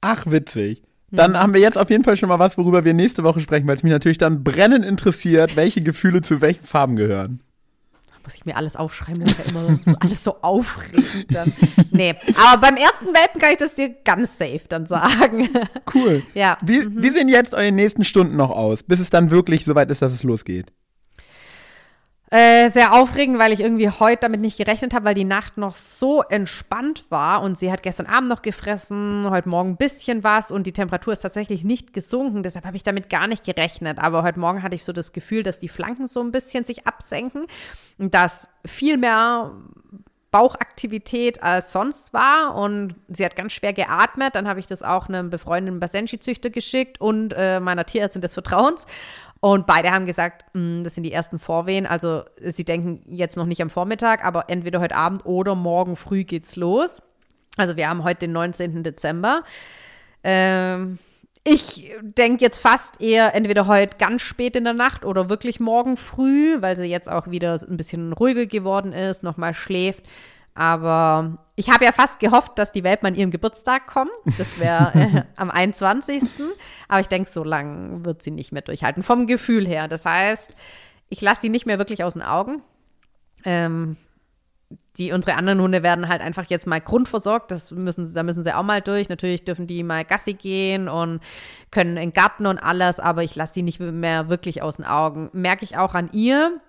[0.02, 0.84] Ach, witzig.
[1.12, 1.42] Dann ja.
[1.42, 3.76] haben wir jetzt auf jeden Fall schon mal was, worüber wir nächste Woche sprechen, weil
[3.76, 7.42] es mich natürlich dann brennend interessiert, welche Gefühle zu welchen Farben gehören.
[8.12, 11.52] Da muss ich mir alles aufschreiben, das ist ja immer so, alles so aufregend dann.
[11.92, 15.50] Nee, aber beim ersten Welpen kann ich das dir ganz safe dann sagen.
[15.94, 16.22] Cool.
[16.36, 16.58] Ja.
[16.62, 17.02] Wie, mhm.
[17.02, 20.14] wie sehen jetzt eure nächsten Stunden noch aus, bis es dann wirklich soweit ist, dass
[20.14, 20.72] es losgeht?
[22.32, 25.76] Äh, sehr aufregend, weil ich irgendwie heute damit nicht gerechnet habe, weil die Nacht noch
[25.76, 30.52] so entspannt war und sie hat gestern Abend noch gefressen, heute Morgen ein bisschen was
[30.52, 32.44] und die Temperatur ist tatsächlich nicht gesunken.
[32.44, 33.98] Deshalb habe ich damit gar nicht gerechnet.
[33.98, 36.86] Aber heute Morgen hatte ich so das Gefühl, dass die Flanken so ein bisschen sich
[36.86, 37.48] absenken
[37.98, 39.52] und dass viel mehr
[40.32, 44.36] Bauchaktivität als sonst war und sie hat ganz schwer geatmet.
[44.36, 48.86] Dann habe ich das auch einem befreundeten Basenji-Züchter geschickt und äh, meiner Tierärztin des Vertrauens.
[49.42, 51.86] Und beide haben gesagt, mh, hm, das sind die ersten Vorwehen.
[51.86, 56.24] Also sie denken jetzt noch nicht am Vormittag, aber entweder heute Abend oder morgen früh
[56.24, 57.02] geht's los.
[57.58, 58.84] Also wir haben heute den 19.
[58.84, 59.44] Dezember.
[60.24, 61.00] Ähm,
[61.44, 65.96] ich denke jetzt fast eher entweder heute ganz spät in der Nacht oder wirklich morgen
[65.96, 70.04] früh, weil sie jetzt auch wieder ein bisschen ruhiger geworden ist, nochmal schläft.
[70.60, 74.12] Aber ich habe ja fast gehofft, dass die Welpen an ihrem Geburtstag kommen.
[74.38, 76.22] Das wäre äh, am 21.
[76.90, 79.88] Aber ich denke, so lange wird sie nicht mehr durchhalten, vom Gefühl her.
[79.88, 80.52] Das heißt,
[81.08, 82.62] ich lasse sie nicht mehr wirklich aus den Augen.
[83.46, 83.96] Ähm,
[84.98, 87.52] die, unsere anderen Hunde werden halt einfach jetzt mal grundversorgt.
[87.52, 89.08] Das müssen, da müssen sie auch mal durch.
[89.08, 91.22] Natürlich dürfen die mal Gassi gehen und
[91.72, 94.86] können in den Garten und alles, aber ich lasse sie nicht mehr wirklich aus den
[94.86, 95.30] Augen.
[95.32, 96.60] Merke ich auch an ihr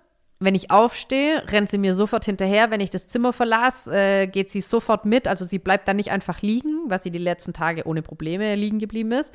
[0.40, 2.70] wenn ich aufstehe, rennt sie mir sofort hinterher.
[2.70, 5.28] Wenn ich das Zimmer verlasse, äh, geht sie sofort mit.
[5.28, 8.78] Also sie bleibt dann nicht einfach liegen, was sie die letzten Tage ohne Probleme liegen
[8.78, 9.34] geblieben ist.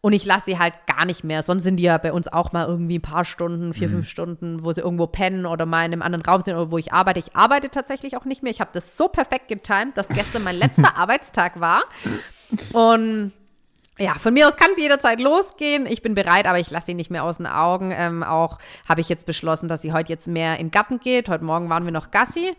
[0.00, 1.42] Und ich lasse sie halt gar nicht mehr.
[1.42, 3.92] Sonst sind die ja bei uns auch mal irgendwie ein paar Stunden, vier, mhm.
[3.92, 6.78] fünf Stunden, wo sie irgendwo pennen oder mal in einem anderen Raum sind oder wo
[6.78, 7.18] ich arbeite.
[7.18, 8.52] Ich arbeite tatsächlich auch nicht mehr.
[8.52, 11.82] Ich habe das so perfekt getimt, dass gestern mein letzter Arbeitstag war.
[12.72, 13.32] Und
[13.98, 15.86] ja, von mir aus kann es jederzeit losgehen.
[15.86, 17.92] Ich bin bereit, aber ich lasse sie nicht mehr aus den Augen.
[17.96, 21.28] Ähm, auch habe ich jetzt beschlossen, dass sie heute jetzt mehr in den Garten geht.
[21.28, 22.54] Heute Morgen waren wir noch Gassi.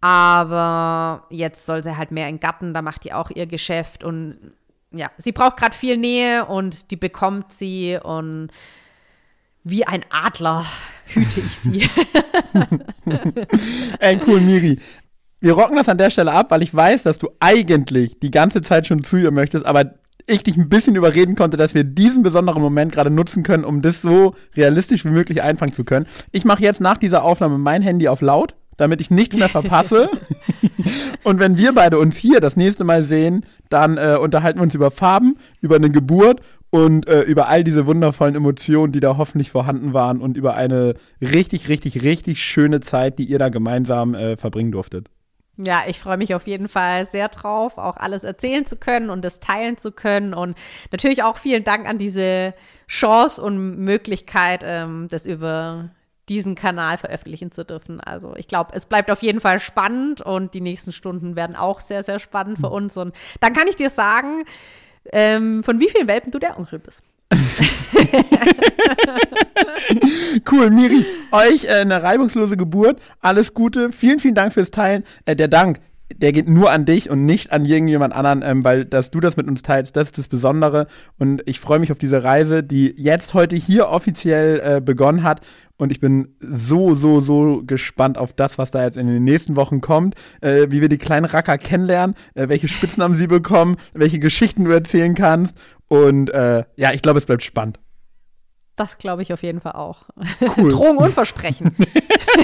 [0.00, 4.04] Aber jetzt soll sie halt mehr in den Garten, da macht die auch ihr Geschäft
[4.04, 4.38] und
[4.92, 8.50] ja, sie braucht gerade viel Nähe und die bekommt sie und
[9.64, 10.64] wie ein Adler
[11.06, 11.90] hüte ich sie.
[13.98, 14.78] Ey, cool, Miri.
[15.40, 18.62] Wir rocken das an der Stelle ab, weil ich weiß, dass du eigentlich die ganze
[18.62, 19.94] Zeit schon zu ihr möchtest, aber
[20.28, 23.82] ich dich ein bisschen überreden konnte, dass wir diesen besonderen Moment gerade nutzen können, um
[23.82, 26.06] das so realistisch wie möglich einfangen zu können.
[26.32, 30.08] Ich mache jetzt nach dieser Aufnahme mein Handy auf laut, damit ich nichts mehr verpasse.
[31.24, 34.74] Und wenn wir beide uns hier das nächste Mal sehen, dann äh, unterhalten wir uns
[34.74, 39.50] über Farben, über eine Geburt und äh, über all diese wundervollen Emotionen, die da hoffentlich
[39.50, 44.36] vorhanden waren und über eine richtig, richtig, richtig schöne Zeit, die ihr da gemeinsam äh,
[44.36, 45.08] verbringen durftet.
[45.60, 49.24] Ja, ich freue mich auf jeden Fall sehr drauf, auch alles erzählen zu können und
[49.24, 50.32] das teilen zu können.
[50.32, 50.56] Und
[50.92, 52.54] natürlich auch vielen Dank an diese
[52.86, 55.90] Chance und Möglichkeit, ähm, das über
[56.28, 58.00] diesen Kanal veröffentlichen zu dürfen.
[58.00, 61.80] Also ich glaube, es bleibt auf jeden Fall spannend und die nächsten Stunden werden auch
[61.80, 62.96] sehr, sehr spannend für uns.
[62.96, 64.44] Und dann kann ich dir sagen,
[65.12, 67.02] ähm, von wie vielen Welpen du der Onkel bist.
[70.50, 75.04] cool, Miri, euch äh, eine reibungslose Geburt, alles Gute, vielen, vielen Dank fürs Teilen.
[75.26, 75.80] Äh, der Dank,
[76.18, 79.36] der geht nur an dich und nicht an irgendjemand anderen, ähm, weil dass du das
[79.36, 80.86] mit uns teilst, das ist das Besondere.
[81.18, 85.40] Und ich freue mich auf diese Reise, die jetzt heute hier offiziell äh, begonnen hat.
[85.76, 89.54] Und ich bin so, so, so gespannt auf das, was da jetzt in den nächsten
[89.54, 94.18] Wochen kommt, äh, wie wir die kleinen Racker kennenlernen, äh, welche Spitznamen sie bekommen, welche
[94.18, 95.56] Geschichten du erzählen kannst.
[95.86, 97.78] Und äh, ja, ich glaube, es bleibt spannend.
[98.74, 100.04] Das glaube ich auf jeden Fall auch.
[100.56, 100.68] Cool.
[100.70, 101.74] Drohung und Versprechen.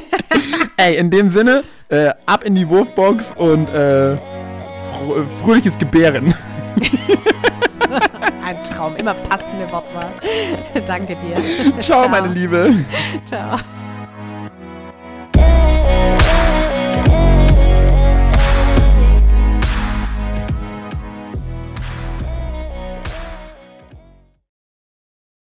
[0.77, 6.35] Ey, in dem Sinne, äh, ab in die Wurfbox und äh, fr äh, fröhliches Gebären.
[8.45, 10.11] Ein Traum, immer passende Wortwahl.
[10.87, 11.35] Danke dir.
[11.81, 12.09] Ciao, Ciao.
[12.09, 12.75] meine Liebe.
[13.27, 13.59] Ciao.